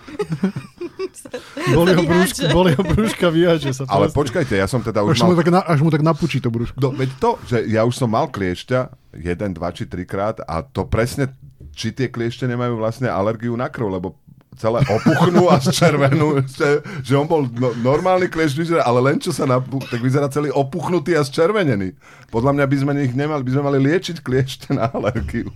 boli, 1.75 1.91
ho 1.93 2.03
brúška, 2.03 2.45
boli 2.51 2.71
ho 2.73 2.83
brúška 2.83 3.27
vyjače 3.29 3.71
sa. 3.75 3.83
Ale 3.91 4.09
počkajte, 4.09 4.55
ja 4.55 4.67
som 4.69 4.81
teda 4.81 5.03
už 5.03 5.17
až 5.17 5.19
mal... 5.23 5.27
Mu 5.33 5.35
tak 5.39 5.49
na, 5.51 5.59
až 5.63 5.79
mu 5.83 5.89
tak 5.91 6.03
napučí 6.03 6.39
to 6.39 6.49
brúško. 6.49 6.77
No, 6.79 6.95
veď 6.95 7.09
to, 7.19 7.31
že 7.47 7.57
ja 7.67 7.83
už 7.83 7.95
som 7.95 8.09
mal 8.09 8.31
kliešťa, 8.31 9.13
jeden, 9.19 9.49
dva 9.53 9.69
či 9.75 9.85
trikrát 9.85 10.41
a 10.47 10.63
to 10.65 10.87
presne 10.87 11.29
či 11.73 11.89
tie 11.89 12.07
kliešte 12.07 12.45
nemajú 12.45 12.77
vlastne 12.77 13.09
alergiu 13.09 13.57
na 13.57 13.65
krv, 13.65 13.97
lebo 13.97 14.13
celé 14.57 14.79
opuchnú 14.85 15.49
a 15.49 15.57
červenú, 15.59 16.41
že, 16.45 16.83
že 17.01 17.13
on 17.17 17.27
bol 17.27 17.45
no, 17.47 17.73
normálny 17.79 18.29
kliešť, 18.29 18.55
vyzerá, 18.55 18.81
ale 18.85 18.99
len 19.01 19.17
čo 19.17 19.33
sa 19.33 19.49
napu, 19.49 19.81
tak 19.89 19.99
vyzerá 19.99 20.29
celý 20.29 20.53
opuchnutý 20.53 21.17
a 21.17 21.25
zčervenený. 21.25 21.97
Podľa 22.29 22.51
mňa 22.57 22.65
by 22.65 22.77
sme 22.77 22.91
ich 23.03 23.13
nemali, 23.13 23.41
by 23.41 23.51
sme 23.53 23.63
mali 23.63 23.79
liečiť 23.81 24.21
kliešte 24.21 24.73
na 24.73 24.89
alergiu. 24.89 25.49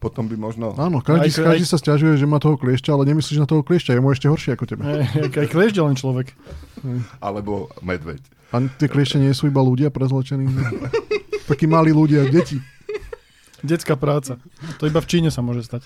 Potom 0.00 0.24
by 0.24 0.36
možno... 0.36 0.72
Áno, 0.80 1.04
každý, 1.04 1.28
aj, 1.28 1.52
každý 1.52 1.66
aj... 1.68 1.72
sa 1.72 1.76
stiažuje, 1.76 2.16
že 2.16 2.24
má 2.24 2.40
toho 2.40 2.56
kliešťa, 2.56 2.90
ale 2.96 3.04
nemyslíš 3.12 3.38
na 3.42 3.48
toho 3.48 3.60
kliešťa, 3.60 3.96
je 3.96 4.00
mu 4.00 4.08
ešte 4.12 4.32
horšie 4.32 4.56
ako 4.56 4.64
tebe. 4.64 4.82
Aj, 4.86 5.04
aj 5.28 5.48
kliešť 5.52 5.76
len 5.84 5.96
človek. 5.96 6.32
Alebo 7.20 7.68
medveď. 7.84 8.24
A 8.50 8.64
tie 8.80 8.88
kliešte 8.88 9.20
nie 9.20 9.30
sú 9.36 9.46
iba 9.46 9.60
ľudia 9.60 9.92
prezlečení? 9.92 10.48
Takí 11.46 11.68
malí 11.68 11.92
ľudia, 11.92 12.26
deti. 12.32 12.58
Detská 13.60 13.94
práca. 13.94 14.40
To 14.80 14.88
iba 14.88 15.04
v 15.04 15.08
Číne 15.10 15.28
sa 15.28 15.44
môže 15.44 15.62
stať. 15.68 15.84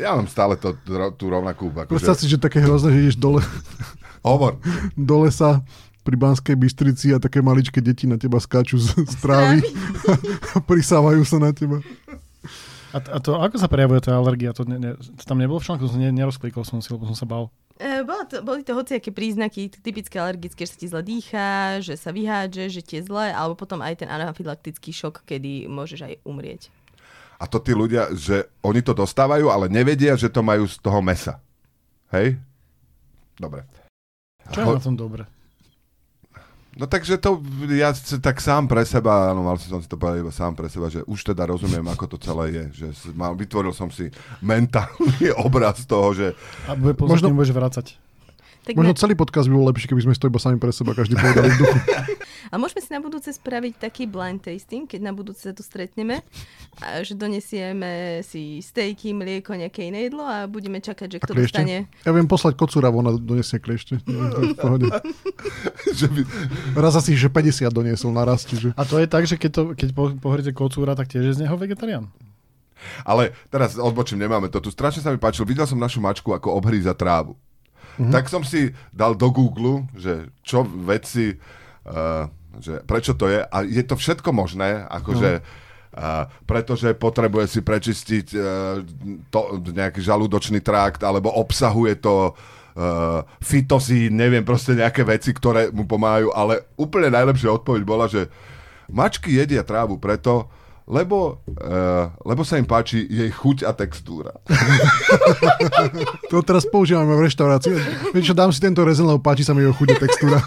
Ja 0.00 0.16
mám 0.16 0.24
stále 0.24 0.56
to, 0.56 0.72
tú 1.14 1.28
rovnakú. 1.28 1.68
Akože... 1.68 1.92
Predstav 1.92 2.16
si, 2.16 2.24
že 2.24 2.40
také 2.40 2.64
hrozné, 2.64 2.96
že 2.96 2.98
ideš 3.04 3.18
dole. 3.20 3.44
Hovor. 4.26 4.56
Do 4.96 5.28
lesa 5.28 5.60
pri 6.00 6.16
Banskej 6.16 6.56
Bystrici 6.56 7.12
a 7.12 7.20
také 7.20 7.44
maličké 7.44 7.84
deti 7.84 8.08
na 8.08 8.16
teba 8.16 8.40
skáču 8.40 8.80
z, 8.80 8.96
z 8.96 9.14
trávy 9.20 9.60
a 10.56 10.58
prisávajú 10.64 11.20
sa 11.28 11.36
na 11.36 11.52
teba. 11.52 11.84
A, 12.90 12.98
a 12.98 13.18
to, 13.22 13.38
ako 13.38 13.60
sa 13.60 13.70
prejavuje 13.70 14.02
tá 14.02 14.16
alergia? 14.16 14.50
To, 14.56 14.66
ne, 14.66 14.80
ne, 14.80 14.90
to 14.98 15.22
tam 15.22 15.38
nebolo 15.38 15.62
v 15.62 15.66
článku, 15.68 15.86
to 15.86 16.00
ne, 16.00 16.10
nerozklikol 16.10 16.66
som 16.66 16.82
si, 16.82 16.90
lebo 16.90 17.06
som 17.06 17.14
sa 17.14 17.28
bal. 17.28 17.52
E, 17.78 18.02
bolo 18.02 18.24
to, 18.26 18.42
boli 18.42 18.66
to 18.66 18.74
hociaké 18.74 19.14
príznaky 19.14 19.70
typické 19.70 20.18
alergické, 20.18 20.66
že 20.66 20.72
sa 20.74 20.78
ti 20.80 20.86
zle 20.90 21.02
dýchá, 21.04 21.50
že 21.84 21.94
sa 21.94 22.10
vyhádže, 22.10 22.64
že 22.66 22.82
ti 22.82 22.98
je 22.98 23.06
zle, 23.06 23.30
alebo 23.30 23.54
potom 23.54 23.78
aj 23.78 24.02
ten 24.02 24.08
anafylaktický 24.10 24.90
šok, 24.90 25.22
kedy 25.22 25.70
môžeš 25.70 26.00
aj 26.10 26.14
umrieť. 26.26 26.72
A 27.40 27.48
to 27.48 27.56
tí 27.64 27.72
ľudia, 27.72 28.12
že 28.12 28.52
oni 28.60 28.84
to 28.84 28.92
dostávajú, 28.92 29.48
ale 29.48 29.72
nevedia, 29.72 30.12
že 30.12 30.28
to 30.28 30.44
majú 30.44 30.68
z 30.68 30.76
toho 30.76 31.00
mesa. 31.00 31.40
Hej? 32.12 32.36
Dobre. 33.40 33.64
Čo 34.52 34.60
je 34.60 34.66
Ho... 34.68 34.76
na 34.76 34.84
tom 34.84 34.96
dobre? 35.00 35.24
No 36.70 36.86
takže 36.86 37.18
to, 37.18 37.42
ja 37.74 37.90
tak 38.22 38.38
sám 38.38 38.70
pre 38.70 38.86
seba, 38.86 39.34
áno, 39.34 39.42
mal 39.42 39.58
som 39.58 39.82
si 39.82 39.90
to 39.90 39.98
povedať 39.98 40.22
iba 40.22 40.30
sám 40.30 40.54
pre 40.54 40.70
seba, 40.70 40.86
že 40.86 41.02
už 41.02 41.34
teda 41.34 41.42
rozumiem, 41.50 41.82
ako 41.90 42.14
to 42.14 42.16
celé 42.22 42.54
je, 42.54 42.64
že 42.86 43.10
mal, 43.10 43.34
vytvoril 43.34 43.74
som 43.74 43.90
si 43.90 44.06
mentálny 44.38 45.34
obraz 45.46 45.82
toho, 45.82 46.14
že... 46.14 46.26
A 46.70 46.78
bude 46.78 46.94
možno 47.02 47.34
budeš 47.34 47.50
vracať. 47.50 47.86
Tak 48.60 48.76
Možno 48.76 48.92
ne... 48.92 49.00
celý 49.00 49.14
podcast 49.16 49.48
by 49.48 49.54
bol 49.56 49.66
lepší, 49.72 49.88
keby 49.88 50.02
sme 50.04 50.12
to 50.12 50.28
iba 50.28 50.40
sami 50.40 50.60
pre 50.60 50.68
seba 50.68 50.92
každý 50.92 51.16
povedali 51.16 51.48
v 51.48 51.56
duchu. 51.64 51.78
A 52.50 52.58
môžeme 52.58 52.82
si 52.82 52.90
na 52.90 52.98
budúce 52.98 53.30
spraviť 53.30 53.78
taký 53.78 54.10
blind 54.10 54.42
tasting, 54.42 54.90
keď 54.90 55.00
na 55.06 55.12
budúce 55.14 55.46
sa 55.46 55.54
tu 55.54 55.62
stretneme, 55.62 56.18
a 56.82 56.98
že 57.06 57.14
donesieme 57.14 58.20
si 58.26 58.58
stejky, 58.58 59.14
mlieko, 59.14 59.54
nejaké 59.54 59.86
iné 59.86 60.10
jedlo 60.10 60.26
a 60.26 60.50
budeme 60.50 60.82
čakať, 60.82 61.08
že 61.14 61.18
kto 61.22 61.32
dostane. 61.38 61.86
Ja 62.02 62.10
viem 62.10 62.26
poslať 62.26 62.58
kocúra, 62.58 62.90
ona 62.90 63.14
donesie 63.14 63.62
kliešte. 63.62 64.02
Raz 66.74 66.94
asi, 66.98 67.14
že 67.14 67.30
50 67.30 67.70
doniesol 67.70 68.10
naraz. 68.10 68.42
Čiže... 68.42 68.74
A 68.74 68.82
to 68.82 68.98
je 68.98 69.06
tak, 69.06 69.30
že 69.30 69.38
keď, 69.38 69.50
to, 69.54 69.62
keď 69.78 69.88
pohoríte 70.18 70.50
kocúra, 70.50 70.98
tak 70.98 71.06
tiež 71.06 71.30
je 71.30 71.36
z 71.38 71.46
neho 71.46 71.54
vegetarián? 71.54 72.10
Ale 73.06 73.36
teraz 73.52 73.76
odbočím, 73.78 74.18
nemáme 74.18 74.48
to 74.50 74.58
tu. 74.58 74.72
Strašne 74.74 75.04
sa 75.04 75.12
mi 75.12 75.20
páčilo. 75.20 75.46
Videl 75.46 75.68
som 75.68 75.78
našu 75.78 76.02
mačku, 76.02 76.32
ako 76.34 76.56
obhríza 76.56 76.96
trávu. 76.96 77.36
Mm-hmm. 78.00 78.12
Tak 78.16 78.32
som 78.32 78.40
si 78.40 78.72
dal 78.88 79.12
do 79.12 79.28
Google, 79.28 79.84
že 79.92 80.32
čo 80.40 80.64
veci, 80.64 81.36
uh, 81.36 82.24
že 82.56 82.80
prečo 82.88 83.12
to 83.12 83.28
je. 83.28 83.44
A 83.44 83.56
je 83.60 83.84
to 83.84 84.00
všetko 84.00 84.32
možné, 84.32 84.88
akože... 84.88 85.44
Mm. 85.44 85.68
Uh, 85.90 86.30
pretože 86.46 86.94
potrebuje 86.94 87.50
si 87.50 87.60
prečistiť 87.66 88.26
uh, 88.38 88.78
to, 89.26 89.58
nejaký 89.74 89.98
žalúdočný 89.98 90.62
trakt, 90.62 91.02
alebo 91.02 91.34
obsahuje 91.34 91.98
to 91.98 92.30
uh, 92.30 93.26
fitozín, 93.42 94.14
neviem, 94.14 94.46
proste 94.46 94.78
nejaké 94.78 95.02
veci, 95.02 95.34
ktoré 95.34 95.74
mu 95.74 95.90
pomáhajú, 95.90 96.30
ale 96.30 96.62
úplne 96.78 97.10
najlepšia 97.10 97.58
odpoveď 97.58 97.82
bola, 97.82 98.06
že 98.06 98.30
mačky 98.86 99.34
jedia 99.34 99.66
trávu 99.66 99.98
preto, 99.98 100.46
lebo, 100.90 101.38
uh, 101.46 102.10
lebo 102.26 102.42
sa 102.42 102.58
im 102.58 102.66
páči 102.66 103.06
jej 103.06 103.30
chuť 103.30 103.62
a 103.62 103.70
textúra. 103.70 104.34
to 106.30 106.42
teraz 106.42 106.66
používame 106.66 107.14
v 107.14 107.30
reštaurácii. 107.30 107.74
Vieš 108.10 108.26
čo, 108.26 108.34
dám 108.34 108.50
si 108.50 108.58
tento 108.58 108.82
rezen, 108.82 109.06
lebo 109.06 109.22
páči 109.22 109.46
sa 109.46 109.54
mi 109.54 109.62
jeho 109.62 109.70
chuť 109.70 109.88
a 109.94 109.96
textúra. 110.02 110.38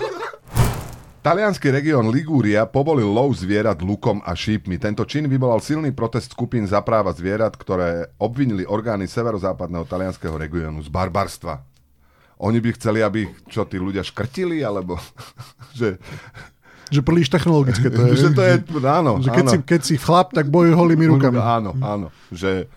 Talianský 1.24 1.72
región 1.72 2.12
Ligúria 2.12 2.68
povolil 2.68 3.08
lov 3.08 3.40
zvierat 3.40 3.80
lukom 3.80 4.20
a 4.28 4.36
šípmi. 4.36 4.76
Tento 4.76 5.08
čin 5.08 5.32
vyvolal 5.32 5.64
silný 5.64 5.96
protest 5.96 6.36
skupín 6.36 6.68
za 6.68 6.84
práva 6.84 7.16
zvierat, 7.16 7.56
ktoré 7.56 8.12
obvinili 8.20 8.68
orgány 8.68 9.08
severozápadného 9.08 9.88
talianského 9.88 10.36
regiónu 10.36 10.84
z 10.84 10.92
barbarstva. 10.92 11.64
Oni 12.44 12.60
by 12.60 12.76
chceli, 12.76 13.00
aby 13.00 13.32
čo 13.48 13.64
tí 13.64 13.80
ľudia 13.80 14.04
škrtili, 14.04 14.68
alebo 14.68 15.00
že 15.80 15.96
že 16.94 17.02
príliš 17.02 17.28
technologické 17.34 17.90
to 17.90 18.06
je. 18.06 18.14
že 18.24 18.30
to 18.38 18.42
je, 18.46 18.56
áno, 18.86 19.18
že 19.18 19.34
keď, 19.34 19.46
áno. 19.50 19.52
Si, 19.52 19.58
keď 19.66 19.82
si 19.82 19.96
chlap, 19.98 20.30
tak 20.32 20.54
bojuj 20.54 20.78
holými 20.78 21.10
rukami. 21.10 21.42
Áno, 21.42 21.74
áno. 21.82 22.08
Že 22.30 22.70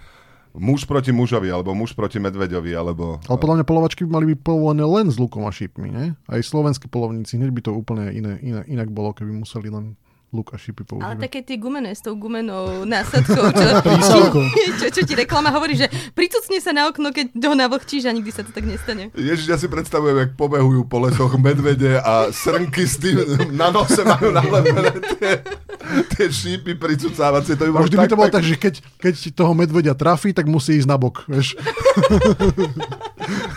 muž 0.57 0.89
proti 0.89 1.13
mužovi, 1.13 1.53
alebo 1.53 1.77
muž 1.77 1.93
proti 1.93 2.17
medveďovi, 2.17 2.73
alebo... 2.73 3.21
Ale 3.29 3.37
podľa 3.37 3.57
mňa 3.61 3.67
polovačky 3.69 4.03
mali 4.09 4.33
byť 4.33 4.41
povolené 4.41 4.85
len 4.89 5.07
s 5.13 5.21
lukom 5.21 5.45
a 5.45 5.53
šípmi, 5.53 5.89
nie? 5.93 6.07
Aj 6.27 6.41
slovenskí 6.41 6.89
polovníci, 6.89 7.37
hneď 7.37 7.53
by 7.53 7.61
to 7.61 7.73
úplne 7.77 8.09
iné, 8.09 8.41
iné, 8.41 8.61
inak 8.65 8.89
bolo, 8.89 9.13
keby 9.13 9.37
museli 9.37 9.69
len 9.69 10.01
luk 10.35 10.51
a 10.51 10.59
šípy 10.59 10.83
používať. 10.83 11.07
Ale 11.07 11.15
také 11.23 11.39
tie 11.47 11.55
gumené 11.55 11.95
s 11.95 12.03
tou 12.03 12.19
gumenou 12.19 12.83
násadkou, 12.83 13.47
čo, 13.55 13.67
čo, 14.83 14.87
čo, 14.91 15.01
ti 15.07 15.15
reklama 15.15 15.55
hovorí, 15.55 15.79
že 15.79 15.87
pricucne 16.19 16.59
sa 16.59 16.75
na 16.75 16.91
okno, 16.91 17.15
keď 17.15 17.31
ho 17.39 17.55
navlhčíš 17.55 18.11
a 18.11 18.13
nikdy 18.13 18.31
sa 18.35 18.43
to 18.43 18.51
tak 18.51 18.67
nestane. 18.67 19.15
Ježiš, 19.15 19.47
ja 19.47 19.57
si 19.57 19.71
predstavujem, 19.71 20.19
jak 20.19 20.31
pobehujú 20.35 20.91
po 20.91 20.99
lesoch 21.07 21.33
medvede 21.39 22.03
a 22.03 22.35
srnky 22.35 22.85
s 22.85 22.99
tým 22.99 23.17
na 23.61 23.71
nose 23.71 24.03
majú 24.03 24.35
nalepené 24.35 24.93
tie, 25.15 25.31
tie 26.11 26.27
šípy 26.27 26.75
pricucávacie. 26.75 27.55
To 27.55 27.63
by 27.67 27.71
bolo 27.71 27.85
vždy 27.87 27.97
tak, 27.97 28.05
by 28.05 28.11
to 28.11 28.19
bolo 28.19 28.35
tak, 28.35 28.45
že 28.45 28.57
keď, 28.59 28.75
keď 28.99 29.15
toho 29.31 29.53
medvedia 29.55 29.95
trafí, 29.95 30.35
tak 30.35 30.51
musí 30.51 30.83
ísť 30.83 30.89
na 30.91 30.99
bok. 30.99 31.23
Vieš? 31.31 31.55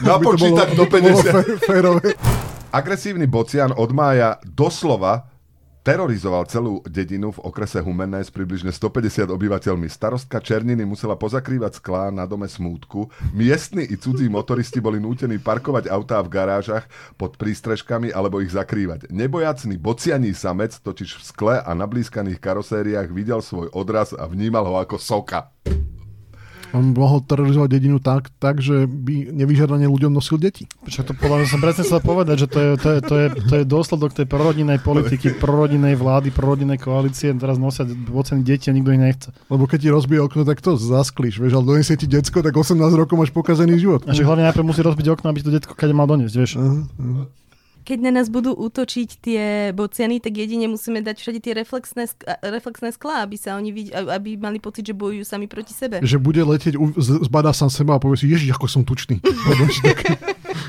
Napočítať 0.06 0.78
do 0.78 0.86
50. 0.86 2.70
Agresívny 2.70 3.26
bocian 3.26 3.74
od 3.74 3.90
mája 3.90 4.38
doslova 4.46 5.39
terorizoval 5.84 6.46
celú 6.46 6.84
dedinu 6.86 7.32
v 7.34 7.44
okrese 7.44 7.80
Humenné 7.80 8.22
s 8.22 8.32
približne 8.32 8.70
150 8.70 9.32
obyvateľmi. 9.32 9.88
Starostka 9.88 10.44
Černiny 10.44 10.84
musela 10.84 11.16
pozakrývať 11.16 11.80
sklá 11.80 12.12
na 12.12 12.28
dome 12.28 12.52
smútku. 12.52 13.08
Miestni 13.32 13.88
i 13.88 13.96
cudzí 13.96 14.28
motoristi 14.28 14.84
boli 14.84 15.00
nútení 15.00 15.40
parkovať 15.40 15.88
autá 15.88 16.20
v 16.20 16.32
garážach 16.32 16.86
pod 17.16 17.40
prístrežkami 17.40 18.12
alebo 18.12 18.44
ich 18.44 18.52
zakrývať. 18.52 19.08
Nebojacný 19.10 19.80
bocianí 19.80 20.36
samec 20.36 20.76
totiž 20.84 21.20
v 21.20 21.24
skle 21.24 21.56
a 21.64 21.72
na 21.72 21.88
blízkaných 21.88 22.44
karosériách 22.44 23.10
videl 23.16 23.40
svoj 23.40 23.72
odraz 23.72 24.12
a 24.12 24.28
vnímal 24.28 24.68
ho 24.68 24.76
ako 24.78 25.00
soka. 25.00 25.50
On 26.70 26.94
mohol 26.94 27.26
terorizovať 27.26 27.70
dedinu 27.70 27.98
tak, 27.98 28.30
tak, 28.38 28.62
že 28.62 28.86
by 28.86 29.34
nevyžadane 29.34 29.90
ľuďom 29.90 30.14
nosil 30.14 30.38
deti. 30.38 30.70
Čo 30.86 31.02
to 31.02 31.18
podľa 31.18 31.42
mňa 31.42 31.48
som 31.50 31.60
presne 31.62 31.84
chcel 31.86 32.02
povedať, 32.02 32.46
že 32.46 32.48
to 32.48 32.60
je, 32.62 32.72
to, 32.78 32.90
je, 32.94 33.00
to, 33.02 33.16
je, 33.18 33.28
to 33.50 33.54
je 33.58 33.64
dôsledok 33.66 34.14
tej 34.14 34.30
prorodinnej 34.30 34.78
politiky, 34.78 35.34
prorodinnej 35.44 35.98
vlády, 35.98 36.30
prorodinnej 36.30 36.78
koalície. 36.78 37.34
Teraz 37.34 37.58
nosia 37.58 37.90
oceny 38.14 38.46
deti 38.46 38.70
a 38.70 38.74
nikto 38.78 38.94
ich 38.94 39.02
nechce. 39.02 39.30
Lebo 39.50 39.66
keď 39.66 39.80
ti 39.82 39.90
rozbije 39.90 40.22
okno, 40.22 40.46
tak 40.46 40.62
to 40.62 40.78
zasklíš, 40.78 41.42
vieš, 41.42 41.58
ale 41.58 41.66
donesie 41.66 41.98
ti 41.98 42.06
decko, 42.06 42.46
tak 42.46 42.54
18 42.54 42.78
rokov 42.94 43.18
máš 43.18 43.34
pokazený 43.34 43.82
život. 43.82 44.06
A 44.06 44.14
že 44.14 44.22
hlavne 44.22 44.46
najprv 44.46 44.66
musí 44.66 44.86
rozbiť 44.86 45.08
okno, 45.18 45.34
aby 45.34 45.40
to 45.42 45.50
detko 45.50 45.74
keď 45.74 45.90
mal 45.98 46.06
doniesť, 46.06 46.36
vieš. 46.38 46.52
Uh-huh, 46.58 46.86
uh-huh 46.86 47.40
keď 47.90 48.06
na 48.06 48.22
nás 48.22 48.30
budú 48.30 48.54
útočiť 48.54 49.10
tie 49.18 49.74
bociany, 49.74 50.22
tak 50.22 50.38
jedine 50.38 50.70
musíme 50.70 51.02
dať 51.02 51.18
všade 51.18 51.42
tie 51.42 51.58
reflexné, 51.58 52.06
reflexné 52.46 52.94
sklá, 52.94 53.26
aby 53.26 53.34
sa 53.34 53.58
oni 53.58 53.74
vid- 53.74 53.90
aby 53.90 54.38
mali 54.38 54.62
pocit, 54.62 54.86
že 54.86 54.94
bojujú 54.94 55.26
sami 55.26 55.50
proti 55.50 55.74
sebe. 55.74 55.98
Že 56.06 56.22
bude 56.22 56.46
letieť, 56.46 56.78
zbadá 57.26 57.50
sám 57.50 57.74
seba 57.74 57.98
a 57.98 58.00
povie 58.00 58.22
si, 58.22 58.30
ježiš, 58.30 58.54
ako 58.54 58.70
som 58.70 58.86
tučný. 58.86 59.18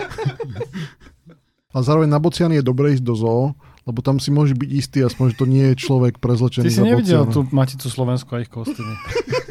a 1.76 1.84
zároveň 1.84 2.08
na 2.08 2.16
bociany 2.16 2.56
je 2.56 2.64
dobre 2.64 2.96
ísť 2.96 3.04
do 3.04 3.12
zoo, 3.12 3.52
lebo 3.84 4.00
tam 4.00 4.16
si 4.16 4.32
môže 4.32 4.56
byť 4.56 4.70
istý, 4.72 5.04
aspoň, 5.04 5.36
že 5.36 5.36
to 5.36 5.44
nie 5.44 5.76
je 5.76 5.76
človek 5.76 6.24
prezlečený 6.24 6.72
Ty 6.72 6.72
si 6.72 6.80
nevidel 6.80 7.28
tú 7.28 7.44
Maticu 7.52 7.92
Slovensku 7.92 8.32
a 8.32 8.40
ich 8.40 8.48
kostýmy, 8.48 8.96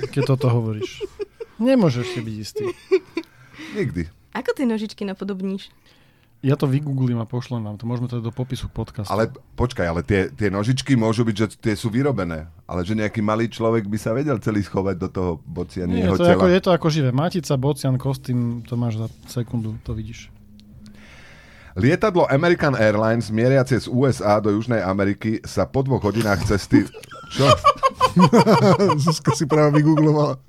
keď 0.09 0.33
toto 0.33 0.49
hovoríš. 0.49 1.05
Nemôžeš 1.61 2.17
si 2.17 2.19
byť 2.25 2.35
istý. 2.41 2.65
Nikdy. 3.77 4.09
Ako 4.33 4.57
ty 4.57 4.65
nožičky 4.65 5.05
napodobníš? 5.05 5.69
Ja 6.39 6.55
to 6.55 6.71
vygooglím 6.71 7.19
a 7.19 7.27
pošlem 7.27 7.67
vám. 7.67 7.75
To 7.75 7.83
môžeme 7.83 8.07
to 8.07 8.23
do 8.23 8.31
popisu 8.31 8.71
podcastu. 8.71 9.11
Ale 9.11 9.27
počkaj, 9.59 9.83
ale 9.83 10.07
tie, 10.07 10.31
tie 10.31 10.47
nožičky 10.47 10.95
môžu 10.95 11.27
byť, 11.27 11.35
že 11.35 11.47
tie 11.59 11.75
sú 11.75 11.91
vyrobené. 11.91 12.47
Ale 12.63 12.87
že 12.87 12.95
nejaký 12.95 13.19
malý 13.19 13.51
človek 13.51 13.83
by 13.91 13.99
sa 13.99 14.15
vedel 14.15 14.39
celý 14.39 14.63
schovať 14.63 14.95
do 15.03 15.07
toho 15.11 15.31
bocianieho 15.43 16.15
to 16.15 16.23
tela. 16.23 16.39
Ako, 16.39 16.47
je 16.47 16.61
to 16.63 16.71
ako 16.71 16.87
živé. 16.87 17.11
Matica, 17.11 17.59
bocian, 17.59 17.99
kostým, 17.99 18.63
to 18.63 18.79
máš 18.79 19.03
za 19.03 19.07
sekundu, 19.27 19.75
to 19.83 19.91
vidíš. 19.91 20.31
Lietadlo 21.75 22.23
American 22.31 22.71
Airlines 22.79 23.27
mieriace 23.35 23.75
z 23.75 23.91
USA 23.91 24.39
do 24.39 24.55
Južnej 24.55 24.79
Ameriky 24.79 25.43
sa 25.43 25.67
po 25.67 25.83
dvoch 25.83 26.07
hodinách 26.07 26.47
cesty... 26.47 26.87
Čo? 27.35 27.51
Zuzka 29.03 29.35
si 29.35 29.43
práve 29.43 29.83
vygooglovala. 29.83 30.39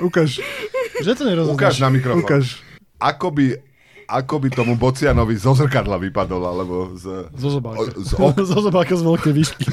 Ukáž. 0.00 0.40
Že 1.04 1.12
to? 1.12 1.22
Ukáž 1.52 1.76
na 1.76 1.92
mikrofón. 1.92 2.24
Ukáž. 2.24 2.64
Ako 2.98 3.30
by 3.30 3.67
ako 4.08 4.34
by 4.40 4.48
tomu 4.48 4.72
Bocianovi 4.80 5.36
zo 5.36 5.52
zrkadla 5.52 6.00
vypadol, 6.00 6.42
alebo 6.48 6.96
z... 6.96 7.28
Zo 7.36 7.60
zobáka. 7.60 7.92
Z, 7.92 8.16
ok... 8.24 8.40
zo 8.40 8.58
zobáka 8.64 8.94
z 8.96 9.02
veľkej 9.04 9.32
výšky. 9.36 9.66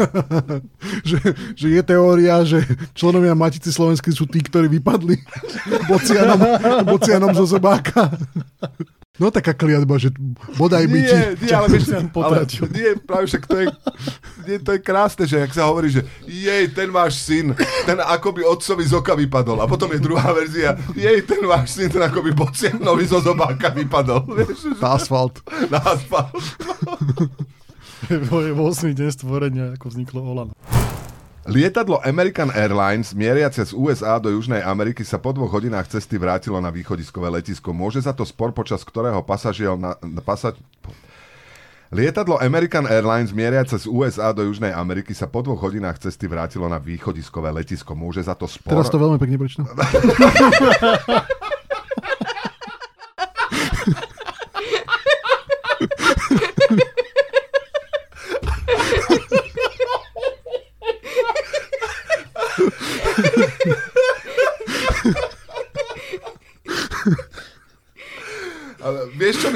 že, 1.10 1.18
že 1.52 1.66
je 1.76 1.82
teória, 1.84 2.40
že 2.46 2.64
členovia 2.96 3.36
Matice 3.36 3.68
Slovenskej 3.68 4.16
sú 4.16 4.24
tí, 4.24 4.40
ktorí 4.40 4.72
vypadli 4.80 5.20
bocianom, 5.92 6.40
bocianom 6.88 7.32
zo 7.36 7.44
zobáka. 7.44 8.08
No 9.20 9.28
taká 9.28 9.52
kliatba, 9.52 10.00
že 10.00 10.08
bodaj 10.56 10.88
by 10.88 10.98
ti... 11.04 11.18
Nie, 11.44 11.52
ale 11.52 11.68
vieš, 11.68 11.92
ale 11.92 12.48
nie, 12.72 12.96
práve 13.04 13.28
však 13.28 13.44
to 13.44 13.56
je, 13.60 13.66
nie, 14.48 14.56
to 14.64 14.70
je 14.72 14.80
krásne, 14.80 15.28
že 15.28 15.44
ak 15.44 15.52
sa 15.52 15.68
hovorí, 15.68 15.92
že 15.92 16.08
jej, 16.24 16.64
ten 16.72 16.88
váš 16.88 17.20
syn, 17.20 17.52
ten 17.84 18.00
akoby 18.00 18.48
otcovi 18.48 18.80
z 18.88 18.96
oka 18.96 19.12
vypadol. 19.12 19.60
A 19.60 19.68
potom 19.68 19.92
je 19.92 20.00
druhá 20.00 20.32
verzia, 20.32 20.72
jej, 20.96 21.20
ten 21.20 21.44
váš 21.44 21.76
syn, 21.76 21.92
ten 21.92 22.00
akoby 22.00 22.32
bocianovi 22.32 23.04
zo 23.04 23.20
zobáka 23.20 23.68
vypadol. 23.68 24.24
Vieš, 24.24 24.80
na 24.80 24.96
asfalt. 24.96 25.44
Na 25.68 25.84
asfalt. 25.84 26.40
v 28.08 28.56
8. 28.56 28.96
deň 28.96 29.08
stvorenia, 29.12 29.64
ako 29.76 29.92
vzniklo 29.92 30.24
Olano. 30.24 30.56
Lietadlo 31.48 31.96
American 32.04 32.52
Airlines 32.52 33.16
mieriace 33.16 33.64
z 33.64 33.72
USA 33.72 34.20
do 34.20 34.28
Južnej 34.28 34.60
Ameriky 34.60 35.00
sa 35.08 35.16
po 35.16 35.32
dvoch 35.32 35.48
hodinách 35.48 35.88
cesty 35.88 36.20
vrátilo 36.20 36.60
na 36.60 36.68
východiskové 36.68 37.32
letisko. 37.32 37.72
Môže 37.72 38.04
za 38.04 38.12
to 38.12 38.28
spor, 38.28 38.52
počas 38.52 38.84
ktorého 38.84 39.24
pasažiel 39.24 39.80
na, 39.80 39.96
na 40.04 40.20
pasa, 40.20 40.52
Lietadlo 41.90 42.38
American 42.38 42.86
Airlines 42.86 43.34
mieriace 43.34 43.74
z 43.74 43.90
USA 43.90 44.30
do 44.30 44.46
Južnej 44.46 44.70
Ameriky 44.70 45.10
sa 45.10 45.26
po 45.26 45.42
dvoch 45.42 45.58
hodinách 45.58 45.98
cesty 45.98 46.30
vrátilo 46.30 46.70
na 46.70 46.78
východiskové 46.78 47.50
letisko. 47.50 47.98
Môže 47.98 48.22
za 48.22 48.38
to 48.38 48.46
spor... 48.46 48.78
Teraz 48.78 48.94
to 48.94 49.02
veľmi 49.02 49.18
pekne 49.18 49.34
prečo. 49.42 49.66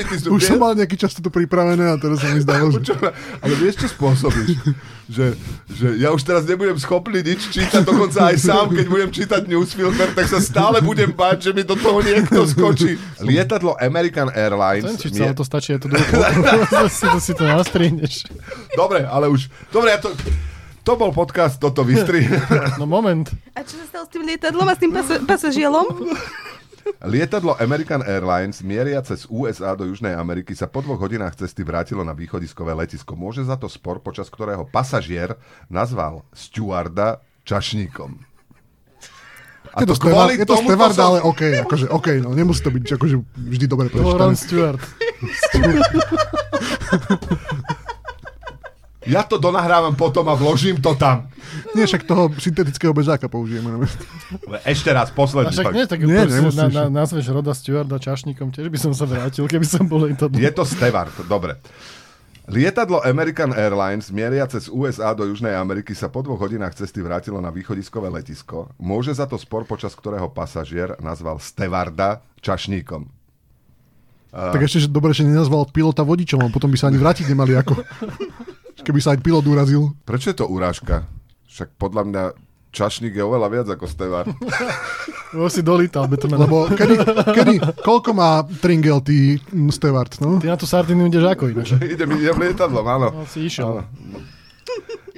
Ty... 0.05 0.15
Už 0.29 0.43
som 0.45 0.59
mal 0.61 0.77
nejaký 0.77 0.97
čas 1.01 1.17
to 1.17 1.33
pripravené 1.33 1.85
a 1.93 1.97
teraz 1.97 2.21
sa 2.21 2.29
mi 2.31 2.41
zdalo, 2.45 2.71
že... 2.77 2.93
Ale 3.41 3.55
vieš, 3.57 3.85
čo 3.85 3.89
spôsobíš? 3.93 4.61
že, 5.15 5.37
že 5.69 5.87
ja 6.01 6.13
už 6.13 6.23
teraz 6.25 6.45
nebudem 6.45 6.77
schopný 6.77 7.25
nič 7.25 7.49
čítať, 7.53 7.85
dokonca 7.85 8.33
aj 8.33 8.37
sám, 8.41 8.73
keď 8.73 8.87
budem 8.89 9.11
čítať 9.13 9.43
newsfilter, 9.49 10.13
tak 10.13 10.27
sa 10.29 10.41
stále 10.41 10.81
budem 10.85 11.13
báť, 11.13 11.49
že 11.49 11.51
mi 11.57 11.65
do 11.65 11.77
toho 11.77 12.01
niekto 12.01 12.45
skočí. 12.49 13.01
Lietadlo 13.21 13.77
American 13.81 14.29
Airlines... 14.33 14.97
Ten, 14.97 14.97
či 15.01 15.09
mie... 15.17 15.33
to 15.33 15.45
stačí, 15.45 15.77
je 15.77 15.85
to 15.85 15.89
si 16.89 17.07
to, 17.09 17.19
si 17.21 17.33
to 17.33 17.45
nastrihneš. 17.45 18.29
Dobre, 18.77 19.05
ale 19.05 19.29
už... 19.33 19.49
Dobre, 19.73 19.93
ja 19.93 20.01
to... 20.01 20.13
To 20.85 21.01
bol 21.01 21.17
podcast, 21.17 21.57
toto 21.57 21.81
vystri. 21.81 22.29
No 22.77 22.85
moment. 22.85 23.25
A 23.57 23.65
čo 23.65 23.81
sa 23.81 23.89
stalo 23.89 24.05
s 24.05 24.13
tým 24.13 24.29
lietadlom 24.29 24.69
a 24.69 24.77
s 24.77 24.81
tým 24.85 24.93
pas- 24.93 25.25
pasažielom? 25.25 26.13
Lietadlo 27.05 27.57
American 27.61 28.03
Airlines 28.05 28.61
mieriace 28.61 29.17
z 29.17 29.25
USA 29.33 29.77
do 29.77 29.85
Južnej 29.89 30.15
Ameriky 30.17 30.57
sa 30.57 30.67
po 30.69 30.83
dvoch 30.85 31.01
hodinách 31.01 31.37
cesty 31.37 31.65
vrátilo 31.65 32.05
na 32.05 32.13
východiskové 32.13 32.75
letisko. 32.77 33.17
Môže 33.17 33.45
za 33.45 33.57
to 33.57 33.69
spor, 33.69 34.01
počas 34.01 34.29
ktorého 34.29 34.65
pasažier 34.69 35.37
nazval 35.73 36.25
stewarda 36.33 37.21
čašníkom. 37.45 38.19
A 39.75 39.83
je 39.83 39.91
to, 39.91 39.99
to 39.99 40.31
je 40.31 40.47
to 40.47 40.57
stevard, 40.61 40.95
som... 40.95 41.07
ale 41.11 41.19
OK, 41.25 41.43
akože, 41.67 41.91
OK, 41.91 42.23
no, 42.23 42.31
nemusí 42.31 42.63
to 42.63 42.71
byť 42.71 42.95
akože 42.95 43.17
vždy 43.35 43.67
dobre 43.67 43.91
prečítané. 43.91 44.39
Stewart. 44.39 44.79
Ja 49.05 49.23
to 49.25 49.37
donahrávam 49.37 49.93
potom 49.93 50.25
a 50.29 50.35
vložím 50.35 50.81
to 50.81 50.97
tam. 50.97 51.29
Nie, 51.77 51.85
však 51.85 52.09
toho 52.09 52.33
syntetického 52.41 52.97
bežáka 52.97 53.29
použijeme. 53.29 53.85
Ešte 54.65 54.91
raz, 54.91 55.13
posledný. 55.13 55.53
však 55.53 55.75
nie, 55.77 55.85
tak 55.85 56.01
nie, 56.01 56.25
na, 56.57 56.67
na, 56.73 56.85
nazveš 56.89 57.29
Roda 57.29 57.53
Stewarda 57.53 58.01
čašníkom, 58.01 58.49
tiež 58.51 58.73
by 58.73 58.79
som 58.81 58.93
sa 58.97 59.05
vrátil, 59.05 59.45
keby 59.45 59.67
som 59.69 59.85
bol 59.85 60.09
to. 60.17 60.33
Je 60.33 60.53
to 60.53 60.65
Steward, 60.65 61.13
dobre. 61.29 61.61
Lietadlo 62.45 63.01
American 63.01 63.57
Airlines 63.57 64.13
mieriace 64.13 64.61
z 64.61 64.69
USA 64.69 65.17
do 65.17 65.25
Južnej 65.25 65.57
Ameriky 65.57 65.97
sa 65.97 66.13
po 66.13 66.21
dvoch 66.21 66.45
hodinách 66.45 66.77
cesty 66.77 67.01
vrátilo 67.01 67.41
na 67.41 67.49
východiskové 67.49 68.13
letisko. 68.13 68.69
Môže 68.77 69.17
za 69.17 69.25
to 69.25 69.41
spor, 69.41 69.65
počas 69.65 69.97
ktorého 69.97 70.29
pasažier 70.29 70.93
nazval 71.01 71.41
Stevarda 71.41 72.21
čašníkom. 72.45 73.09
Tak 74.35 74.61
ešte, 74.61 74.85
že 74.85 74.89
dobre, 74.93 75.17
že 75.17 75.25
nenazval 75.25 75.71
pilota 75.73 76.05
vodičom, 76.05 76.43
a 76.43 76.53
potom 76.53 76.69
by 76.69 76.77
sa 76.77 76.93
ani 76.93 77.01
vrátiť 77.01 77.33
nemali 77.33 77.55
ako 77.55 77.81
keby 78.85 79.01
sa 79.01 79.17
aj 79.17 79.25
pilot 79.25 79.45
urazil. 79.49 79.97
Prečo 80.05 80.31
je 80.31 80.37
to 80.37 80.47
urážka? 80.47 81.09
Však 81.49 81.81
podľa 81.81 82.03
mňa 82.05 82.23
čašník 82.75 83.15
je 83.15 83.23
oveľa 83.23 83.49
viac 83.49 83.67
ako 83.71 83.87
stevar. 83.87 84.27
Lebo 85.35 85.47
si 85.51 85.63
dolítal 85.63 86.11
betona. 86.11 86.39
Lebo 86.39 86.71
kedy, 86.71 86.95
kedy, 87.33 87.55
koľko 87.83 88.11
má 88.15 88.43
tringel 88.63 89.03
tý 89.03 89.39
stevard, 89.71 90.11
no? 90.19 90.39
Ty 90.39 90.55
na 90.55 90.59
tú 90.59 90.67
Sardinu 90.67 91.07
ideš 91.07 91.27
ako 91.27 91.51
ináč? 91.51 91.75
idem, 91.95 92.11
idem 92.19 92.37
lietadlom, 92.37 92.87
áno. 92.87 93.09
No, 93.11 93.27
si 93.27 93.47
išiel. 93.47 93.83
Áno. 93.83 93.87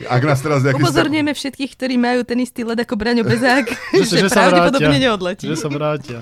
Ak 0.07 0.21
nás 0.29 0.45
teraz 0.45 0.61
nejaký 0.61 0.85
Upozorňujeme 0.85 1.33
všetkých, 1.33 1.71
ktorí 1.73 1.97
majú 1.97 2.21
ten 2.29 2.37
istý 2.45 2.69
led 2.69 2.77
ako 2.77 3.01
Braňo 3.01 3.25
Bezák, 3.25 3.65
že, 3.97 4.05
že, 4.05 4.17
že 4.25 4.29
pravdepodobne 4.29 4.97
neodletí. 5.01 5.49
Že 5.49 5.57
sa 5.57 5.69
vrátia. 5.73 6.21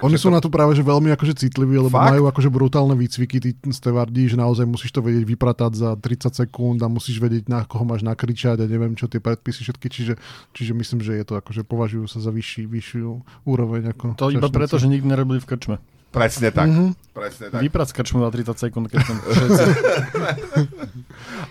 Oni 0.00 0.16
sú 0.16 0.32
na 0.32 0.40
to 0.40 0.48
práve 0.48 0.72
že 0.72 0.80
veľmi 0.80 1.12
akože 1.12 1.36
citliví, 1.36 1.76
lebo 1.76 1.92
Fakt? 1.92 2.16
majú 2.16 2.24
akože 2.28 2.48
brutálne 2.48 2.96
výcviky, 2.96 3.36
tí 3.40 3.50
stevardi, 3.70 4.32
že 4.32 4.36
naozaj 4.40 4.64
musíš 4.64 4.96
to 4.96 5.04
vedieť 5.04 5.24
vypratať 5.28 5.72
za 5.76 5.90
30 5.96 6.40
sekúnd 6.46 6.78
a 6.80 6.88
musíš 6.88 7.20
vedieť, 7.20 7.52
na 7.52 7.68
koho 7.68 7.84
máš 7.84 8.00
nakričať 8.00 8.64
a 8.64 8.64
neviem 8.64 8.96
čo, 8.96 9.06
tie 9.06 9.20
predpisy 9.20 9.64
všetky, 9.68 9.86
čiže, 9.92 10.14
čiže 10.56 10.72
myslím, 10.72 11.00
že 11.04 11.20
je 11.20 11.24
to 11.28 11.34
akože 11.36 11.62
považujú 11.68 12.08
sa 12.08 12.18
za 12.18 12.32
vyšší, 12.32 12.64
vyššiu 12.64 13.10
úroveň. 13.44 13.92
Ako 13.92 14.16
to 14.16 14.32
iba 14.32 14.48
preto, 14.48 14.80
že 14.80 14.88
nikdy 14.88 15.06
nerobili 15.06 15.38
v 15.38 15.48
krčme. 15.48 15.76
Presne 16.10 16.50
tak. 16.50 16.66
Mm-hmm. 16.66 17.14
Presne 17.14 17.46
tak. 17.54 17.60
Vyprac 17.62 17.88
krčmu 17.94 18.18
na 18.18 18.34
30 18.34 18.58
sekúnd, 18.58 18.90
keď 18.90 18.98
som 19.06 19.16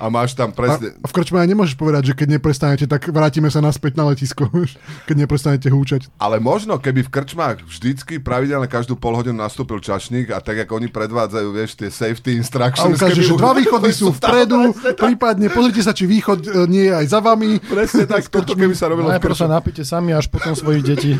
A 0.03 0.07
máš 0.07 0.35
tam 0.35 0.51
presne... 0.51 0.95
A 0.99 1.07
v 1.07 1.13
krčme 1.15 1.39
aj 1.39 1.49
nemôžeš 1.51 1.75
povedať, 1.75 2.11
že 2.11 2.13
keď 2.15 2.27
neprestanete, 2.39 2.85
tak 2.87 3.11
vrátime 3.11 3.51
sa 3.51 3.63
naspäť 3.63 3.99
na 3.99 4.11
letisko, 4.11 4.51
keď 5.07 5.15
neprestanete 5.15 5.67
húčať. 5.71 6.11
Ale 6.19 6.43
možno, 6.43 6.75
keby 6.75 7.07
v 7.07 7.11
krčmách 7.11 7.63
vždycky 7.67 8.19
pravidelne 8.19 8.67
každú 8.67 8.99
pol 8.99 9.15
hodinu 9.15 9.39
nastúpil 9.39 9.79
čašník 9.79 10.35
a 10.35 10.43
tak, 10.43 10.59
ako 10.63 10.79
oni 10.79 10.87
predvádzajú, 10.91 11.47
vieš, 11.55 11.79
tie 11.79 11.89
safety 11.91 12.35
instructions. 12.35 12.95
A 12.95 12.95
ukáže, 12.95 13.23
že 13.23 13.35
dva 13.35 13.55
východy 13.55 13.91
sú 13.95 14.11
vpredu, 14.19 14.75
prípadne 14.95 15.47
pozrite 15.51 15.83
sa, 15.83 15.95
či 15.95 16.07
východ 16.07 16.39
e, 16.43 16.49
nie 16.67 16.83
je 16.87 16.93
aj 16.99 17.05
za 17.07 17.19
vami. 17.23 17.59
Presne 17.63 18.03
tak, 18.07 18.27
toto 18.27 18.59
keby 18.59 18.75
sa 18.75 18.91
robilo 18.91 19.11
Najprv 19.11 19.35
sa 19.35 19.47
napíte 19.47 19.87
sami, 19.87 20.11
až 20.11 20.27
potom 20.27 20.51
svojich 20.51 20.83
detí. 20.83 21.11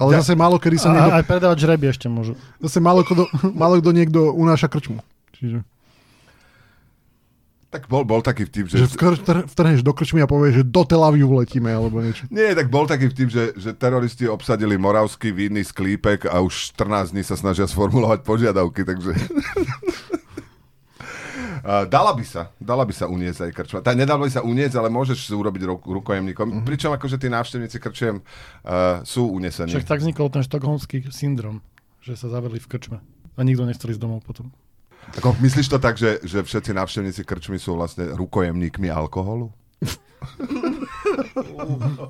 Ale 0.00 0.16
zase 0.24 0.32
málo 0.32 0.56
kedy 0.56 0.76
sa 0.80 0.88
niekto... 0.96 1.12
Aj 1.12 1.24
predávať 1.28 1.58
žreby 1.68 1.92
ešte 1.92 2.08
môžu. 2.08 2.32
Zase 2.64 2.80
málo 2.80 3.04
kto, 3.04 3.28
málo 3.60 3.76
kto 3.84 3.92
niekto 3.92 4.32
unáša 4.32 4.72
krčmu. 4.72 5.04
Čiže... 5.36 5.60
Tak 7.70 7.86
bol, 7.86 8.02
bol 8.02 8.18
taký 8.18 8.50
vtip, 8.50 8.66
že... 8.66 8.82
Že 8.82 9.46
vtrhneš 9.46 9.86
do 9.86 9.94
krčmy 9.94 10.18
a 10.18 10.26
povieš, 10.26 10.64
že 10.64 10.64
do 10.66 10.82
Tel 10.82 11.06
Avivu 11.06 11.38
letíme, 11.38 11.70
alebo 11.70 12.02
niečo. 12.02 12.26
Nie, 12.26 12.50
tak 12.50 12.66
bol 12.66 12.82
taký 12.90 13.14
vtip, 13.14 13.30
že, 13.30 13.54
že 13.54 13.70
teroristi 13.78 14.26
obsadili 14.26 14.74
moravský 14.74 15.30
vínny 15.30 15.62
sklípek 15.62 16.26
a 16.26 16.42
už 16.42 16.74
14 16.74 17.14
dní 17.14 17.22
sa 17.22 17.38
snažia 17.38 17.70
sformulovať 17.70 18.26
požiadavky, 18.26 18.82
takže... 18.82 19.14
dala 21.86 22.12
by 22.16 22.24
sa, 22.24 22.52
dala 22.56 22.84
by 22.88 22.94
sa 22.94 23.06
uniesť 23.06 23.48
aj 23.48 23.52
krčma. 23.52 23.78
Tá, 23.84 23.92
nedalo 23.92 24.24
by 24.24 24.32
sa 24.32 24.42
uniesť, 24.42 24.74
ale 24.80 24.88
môžeš 24.88 25.30
urobiť 25.32 25.62
ruk, 25.68 25.82
rukojemníkom. 25.84 26.46
Mm-hmm. 26.48 26.66
Pričom 26.66 26.90
akože 26.96 27.16
tí 27.20 27.28
návštevníci 27.28 27.76
krčiem 27.76 28.20
uh, 28.20 29.00
sú 29.04 29.28
unesení. 29.28 29.72
Však 29.72 29.88
tak 29.88 30.00
vznikol 30.00 30.32
ten 30.32 30.44
štokholmský 30.44 31.12
syndrom, 31.12 31.60
že 32.00 32.16
sa 32.16 32.32
zavedli 32.32 32.60
v 32.60 32.68
krčme 32.68 32.98
a 33.36 33.40
nikto 33.40 33.64
nechcel 33.64 33.92
ísť 33.92 34.02
domov 34.02 34.20
potom. 34.24 34.52
Ako, 35.16 35.32
myslíš 35.40 35.72
to 35.72 35.78
tak, 35.80 35.96
že, 35.96 36.20
že 36.22 36.44
všetci 36.44 36.76
návštevníci 36.76 37.24
krčmy 37.24 37.56
sú 37.56 37.74
vlastne 37.74 38.12
rukojemníkmi 38.14 38.92
alkoholu? 38.92 39.48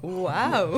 wow. 0.03 0.69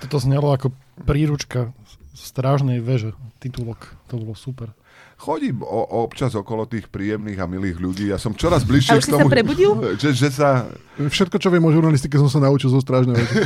Toto 0.00 0.16
znelo 0.22 0.54
ako 0.54 0.72
príručka 1.02 1.74
strážnej 2.14 2.80
veže, 2.80 3.12
titulok. 3.42 3.90
To 4.08 4.16
bolo 4.22 4.38
super. 4.38 4.72
Chodím 5.20 5.60
o, 5.60 5.84
občas 6.08 6.32
okolo 6.32 6.64
tých 6.64 6.88
príjemných 6.88 7.36
a 7.36 7.44
milých 7.44 7.76
ľudí. 7.76 8.08
Ja 8.08 8.16
som 8.16 8.32
čoraz 8.32 8.64
bližšie 8.64 9.04
k 9.04 9.12
tomu... 9.12 9.28
Sa 9.28 9.36
prebudil? 9.36 9.70
Že, 10.00 10.08
že 10.16 10.28
sa... 10.32 10.64
Všetko, 10.96 11.36
čo 11.36 11.52
viem 11.52 11.60
o 11.60 11.68
žurnalistike, 11.68 12.16
som 12.16 12.32
sa 12.32 12.40
naučil 12.40 12.72
zo 12.72 12.80
strážnej 12.80 13.20
veže. 13.20 13.44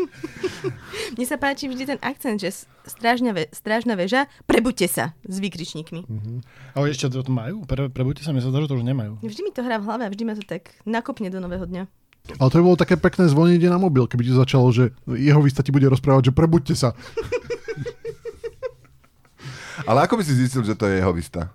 Mne 1.20 1.26
sa 1.28 1.36
páči 1.36 1.68
vždy 1.68 1.84
ten 1.84 2.00
akcent, 2.00 2.40
že 2.40 2.64
strážna, 2.88 3.36
ve, 3.36 3.52
strážna 3.52 4.00
väža, 4.00 4.32
prebuďte 4.48 4.88
sa 4.88 5.04
s 5.28 5.36
výkričníkmi. 5.44 6.08
Uh-huh. 6.08 6.40
Ale 6.72 6.90
ešte 6.90 7.12
to 7.12 7.20
majú? 7.28 7.68
Pre, 7.68 7.92
prebuďte 7.92 8.24
sa, 8.24 8.32
mi 8.32 8.40
sa 8.40 8.48
zdá, 8.48 8.64
že 8.64 8.72
to 8.72 8.80
už 8.80 8.88
nemajú. 8.88 9.20
Vždy 9.20 9.40
mi 9.44 9.52
to 9.52 9.60
hrá 9.60 9.76
v 9.76 9.84
hlave 9.84 10.08
a 10.08 10.10
vždy 10.10 10.24
ma 10.24 10.34
to 10.34 10.42
tak 10.42 10.72
nakopne 10.88 11.28
do 11.28 11.36
nového 11.36 11.68
dňa. 11.68 11.84
Ale 12.40 12.48
to 12.48 12.56
by 12.56 12.64
bolo 12.64 12.80
také 12.80 12.96
pekné 12.96 13.28
zvonenie 13.28 13.68
na 13.68 13.76
mobil, 13.76 14.08
keby 14.08 14.24
ti 14.24 14.32
začalo, 14.32 14.72
že 14.72 14.96
jeho 15.04 15.44
výsta 15.44 15.60
ti 15.60 15.68
bude 15.68 15.84
rozprávať, 15.92 16.32
že 16.32 16.36
prebuďte 16.36 16.74
sa. 16.74 16.96
Ale 19.84 20.04
ako 20.04 20.20
by 20.20 20.22
si 20.24 20.34
zistil, 20.36 20.64
že 20.64 20.76
to 20.76 20.88
je 20.88 21.00
jeho 21.00 21.12
výsta? 21.12 21.52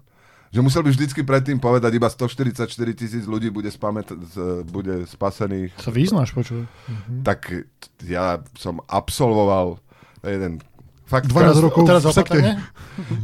Že 0.49 0.65
musel 0.65 0.81
by 0.81 0.89
vždycky 0.89 1.21
predtým 1.21 1.61
povedať, 1.61 1.93
iba 1.93 2.09
144 2.09 2.65
tisíc 2.97 3.23
ľudí 3.29 3.53
bude, 3.53 3.69
spamet, 3.69 4.09
bude 4.65 5.05
spasených. 5.05 5.77
Sa 5.77 5.93
význáš, 5.93 6.33
počuj. 6.33 6.65
Mhm. 6.89 7.21
Tak 7.21 7.69
ja 8.05 8.41
som 8.57 8.81
absolvoval 8.89 9.77
jeden 10.25 10.61
Fakt, 11.09 11.25
12 11.25 11.41
teraz, 11.41 11.57
rokov 11.57 11.83
teraz 11.89 12.03
v 12.05 12.13
sekte. 12.13 12.37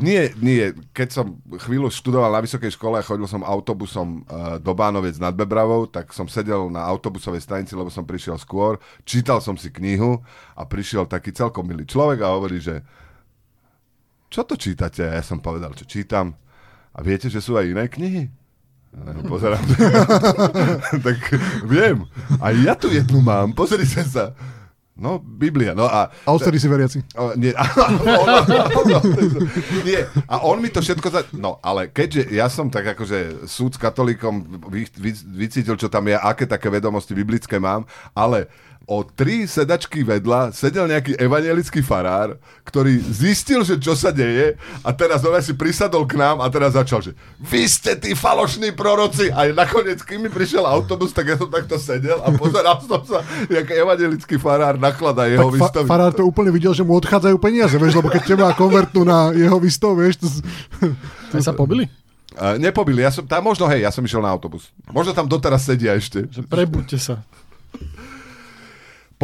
Nie, 0.02 0.34
nie. 0.42 0.74
Keď 0.90 1.10
som 1.14 1.38
chvíľu 1.62 1.94
študoval 1.94 2.34
na 2.34 2.42
vysokej 2.42 2.74
škole 2.74 2.98
a 2.98 3.06
chodil 3.06 3.30
som 3.30 3.46
autobusom 3.46 4.26
uh, 4.26 4.58
do 4.58 4.74
Bánoviec 4.74 5.22
nad 5.22 5.38
Bebravou, 5.38 5.86
tak 5.86 6.10
som 6.10 6.26
sedel 6.26 6.74
na 6.74 6.82
autobusovej 6.82 7.46
stanici, 7.46 7.78
lebo 7.78 7.94
som 7.94 8.02
prišiel 8.02 8.42
skôr, 8.42 8.82
čítal 9.06 9.38
som 9.38 9.54
si 9.54 9.70
knihu 9.70 10.18
a 10.58 10.66
prišiel 10.66 11.06
taký 11.06 11.30
celkom 11.30 11.62
milý 11.62 11.86
človek 11.86 12.26
a 12.26 12.34
hovorí, 12.34 12.58
že 12.58 12.82
čo 14.30 14.42
to 14.44 14.56
čítate? 14.60 15.06
A 15.06 15.20
ja 15.20 15.24
som 15.24 15.40
povedal, 15.40 15.74
čo 15.78 15.86
čítam. 15.88 16.36
A 16.96 17.04
viete, 17.04 17.28
že 17.28 17.44
sú 17.44 17.60
aj 17.60 17.70
iné 17.72 17.86
knihy? 17.92 18.32
Pozerám. 19.28 19.64
tak 21.06 21.20
viem. 21.68 22.08
A 22.40 22.56
ja 22.56 22.80
tu 22.80 22.88
jednu 22.88 23.20
mám. 23.20 23.52
Pozrite 23.52 24.08
sa. 24.08 24.32
No, 24.96 25.20
Biblia. 25.20 25.76
No 25.76 25.92
a, 25.92 26.08
a 26.08 26.30
ostali 26.32 26.56
si 26.56 26.72
veriaci. 26.72 27.04
O, 27.20 27.36
nie, 27.36 27.52
a, 27.60 27.68
on, 27.68 28.00
on, 28.00 28.28
on, 28.80 29.04
nie, 29.84 30.00
a 30.24 30.36
on 30.48 30.64
mi 30.64 30.72
to 30.72 30.80
všetko... 30.80 31.08
Za, 31.12 31.28
no, 31.36 31.60
ale 31.60 31.92
keďže 31.92 32.32
ja 32.32 32.48
som 32.48 32.72
tak 32.72 32.96
akože 32.96 33.44
súd 33.44 33.76
s 33.76 33.80
katolíkom 33.80 34.64
vy, 34.72 34.88
vy, 34.96 35.12
vycítil, 35.44 35.76
čo 35.76 35.92
tam 35.92 36.08
je, 36.08 36.16
aké 36.16 36.48
také 36.48 36.72
vedomosti 36.72 37.12
biblické 37.12 37.60
mám, 37.60 37.84
ale 38.16 38.48
o 38.86 39.02
tri 39.02 39.50
sedačky 39.50 40.06
vedľa 40.06 40.54
sedel 40.54 40.86
nejaký 40.86 41.18
evangelický 41.18 41.82
farár, 41.82 42.38
ktorý 42.66 43.02
zistil, 43.02 43.66
že 43.66 43.82
čo 43.82 43.98
sa 43.98 44.14
deje 44.14 44.58
a 44.86 44.90
teraz 44.94 45.26
on 45.26 45.34
si 45.42 45.58
prisadol 45.58 46.06
k 46.06 46.22
nám 46.22 46.38
a 46.38 46.48
teraz 46.54 46.78
začal, 46.78 47.02
že 47.02 47.12
vy 47.42 47.66
ste 47.66 47.98
tí 47.98 48.14
falošní 48.14 48.78
proroci 48.78 49.34
a 49.34 49.50
nakoniec, 49.50 50.06
kým 50.06 50.26
mi 50.26 50.30
prišiel 50.30 50.64
autobus, 50.64 51.12
tak 51.12 51.34
ja 51.34 51.36
som 51.36 51.50
takto 51.50 51.82
sedel 51.82 52.22
a 52.22 52.30
pozeral 52.30 52.78
som 52.86 53.02
sa, 53.02 53.26
jak 53.50 53.66
evangelický 53.66 54.38
farár 54.38 54.78
nakladá 54.78 55.26
jeho 55.26 55.50
tak 55.50 55.82
fa- 55.82 55.90
farár 55.90 56.14
to 56.14 56.22
úplne 56.22 56.54
videl, 56.54 56.78
že 56.78 56.86
mu 56.86 56.94
odchádzajú 57.02 57.36
peniaze, 57.42 57.74
vieš, 57.82 57.98
lebo 57.98 58.14
keď 58.14 58.24
teba 58.24 58.54
konvertnú 58.54 59.02
na 59.02 59.34
jeho 59.34 59.58
výstav, 59.58 59.98
vieš, 59.98 60.22
to... 60.22 60.28
to... 61.34 61.42
sa 61.48 61.58
pobili? 61.58 61.90
Uh, 62.36 62.60
nepobili, 62.60 63.00
ja 63.00 63.16
som 63.16 63.24
tam, 63.24 63.48
možno 63.48 63.64
hej, 63.72 63.88
ja 63.88 63.92
som 63.96 64.04
išiel 64.04 64.20
na 64.20 64.28
autobus. 64.28 64.68
Možno 64.92 65.16
tam 65.16 65.24
doteraz 65.24 65.64
sedia 65.64 65.96
ešte. 65.96 66.28
Že 66.28 66.44
prebuďte 66.52 67.00
sa. 67.00 67.24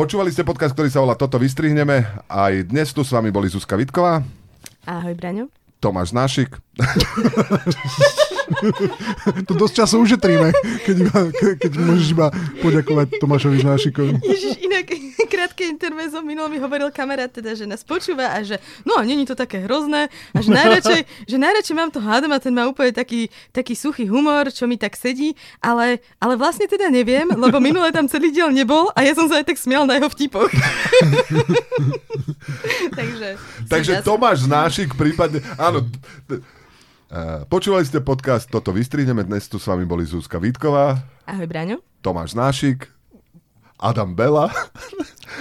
Počúvali 0.01 0.33
ste 0.33 0.41
podcast, 0.41 0.73
ktorý 0.73 0.89
sa 0.89 1.05
volá 1.05 1.13
Toto 1.13 1.37
vystrihneme. 1.37 2.01
Aj 2.25 2.49
dnes 2.65 2.89
tu 2.89 3.05
s 3.05 3.13
vami 3.13 3.29
boli 3.29 3.53
Zuzka 3.53 3.77
Vitková. 3.77 4.25
Ahoj, 4.89 5.13
Braňo. 5.13 5.45
Tomáš 5.77 6.09
Nášik. 6.09 6.57
to 9.45 9.53
dosť 9.53 9.85
času 9.85 10.01
ušetríme, 10.01 10.57
keď, 10.89 10.95
iba, 11.05 11.19
keď 11.53 11.71
môžeš 11.77 12.17
iba 12.17 12.33
poďakovať 12.65 13.21
Tomášovi 13.21 13.61
Nášikovi. 13.61 14.17
Ježiš, 14.25 14.65
inak 14.65 14.89
krátke 15.61 15.69
intermezo 15.69 16.21
minul 16.25 16.49
mi 16.49 16.57
hovoril 16.57 16.89
kamarát 16.89 17.29
teda, 17.29 17.53
že 17.53 17.69
nás 17.69 17.85
počúva 17.85 18.33
a 18.33 18.41
že 18.41 18.57
no, 18.81 18.97
není 19.05 19.29
to 19.29 19.37
také 19.37 19.61
hrozné 19.61 20.09
a 20.33 20.39
že 20.41 20.49
najradšej, 20.49 21.01
že 21.31 21.37
najradšej 21.37 21.75
mám 21.77 21.93
to 21.93 22.01
hádam 22.01 22.33
a 22.33 22.41
ten 22.41 22.53
má 22.53 22.65
úplne 22.65 22.89
taký, 22.89 23.29
taký 23.53 23.77
suchý 23.77 24.09
humor, 24.09 24.49
čo 24.49 24.65
mi 24.65 24.81
tak 24.81 24.97
sedí, 24.97 25.37
ale, 25.61 26.01
ale 26.17 26.33
vlastne 26.33 26.65
teda 26.65 26.89
neviem, 26.89 27.29
lebo 27.29 27.61
minule 27.61 27.93
tam 27.93 28.09
celý 28.09 28.33
diel 28.33 28.49
nebol 28.49 28.89
a 28.97 29.05
ja 29.05 29.13
som 29.13 29.29
sa 29.29 29.37
aj 29.37 29.53
tak 29.53 29.61
smial 29.61 29.85
na 29.85 30.01
jeho 30.01 30.09
vtipoch. 30.09 30.49
Takže, 32.97 33.37
Takže 33.69 33.93
Tomáš 34.01 34.49
Nášik 34.49 34.97
prípadne, 34.97 35.45
áno, 35.61 35.85
Uh, 37.11 37.43
počúvali 37.51 37.83
ste 37.83 37.99
podcast 37.99 38.47
Toto 38.47 38.71
vystrihneme. 38.71 39.27
Dnes 39.27 39.43
tu 39.51 39.59
s 39.59 39.67
vami 39.67 39.83
boli 39.83 40.07
Zuzka 40.07 40.39
Vítková. 40.39 40.95
Ahoj, 41.27 41.43
Braňo. 41.43 41.83
Tomáš 41.99 42.39
Nášik. 42.39 42.87
Adam 43.81 44.13
Bela. 44.13 44.53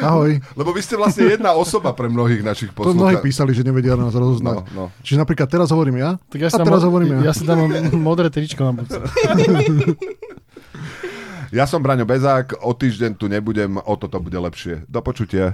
Ahoj. 0.00 0.40
Lebo 0.58 0.72
vy 0.72 0.80
ste 0.80 0.96
vlastne 0.96 1.28
jedna 1.28 1.52
osoba 1.52 1.92
pre 1.92 2.08
mnohých 2.08 2.40
našich 2.40 2.72
poslucháčov. 2.72 2.96
To 2.96 3.04
mnohí 3.04 3.16
písali, 3.20 3.52
že 3.52 3.60
nevedia 3.60 3.94
nás 3.94 4.16
rozoznať. 4.16 4.72
No, 4.72 4.88
no. 4.88 4.96
Čiže 5.04 5.20
napríklad 5.20 5.44
teraz 5.46 5.68
hovorím 5.68 6.00
ja, 6.00 6.16
tak 6.26 6.40
ja 6.40 6.48
a 6.48 6.56
teraz 6.56 6.80
mo- 6.80 6.88
hovorím 6.88 7.20
ja. 7.20 7.30
Ja 7.30 7.32
si 7.36 7.44
dám 7.44 7.68
modré 7.92 8.32
tričko 8.32 8.64
na 8.64 8.72
budúce. 8.72 8.96
Ja 11.50 11.66
som 11.66 11.82
Braňo 11.82 12.06
Bezák, 12.06 12.62
o 12.62 12.70
týždeň 12.70 13.18
tu 13.18 13.26
nebudem, 13.26 13.74
o 13.74 13.94
toto 13.98 14.22
bude 14.22 14.38
lepšie. 14.38 14.86
Do 14.86 15.02
počutia. 15.02 15.48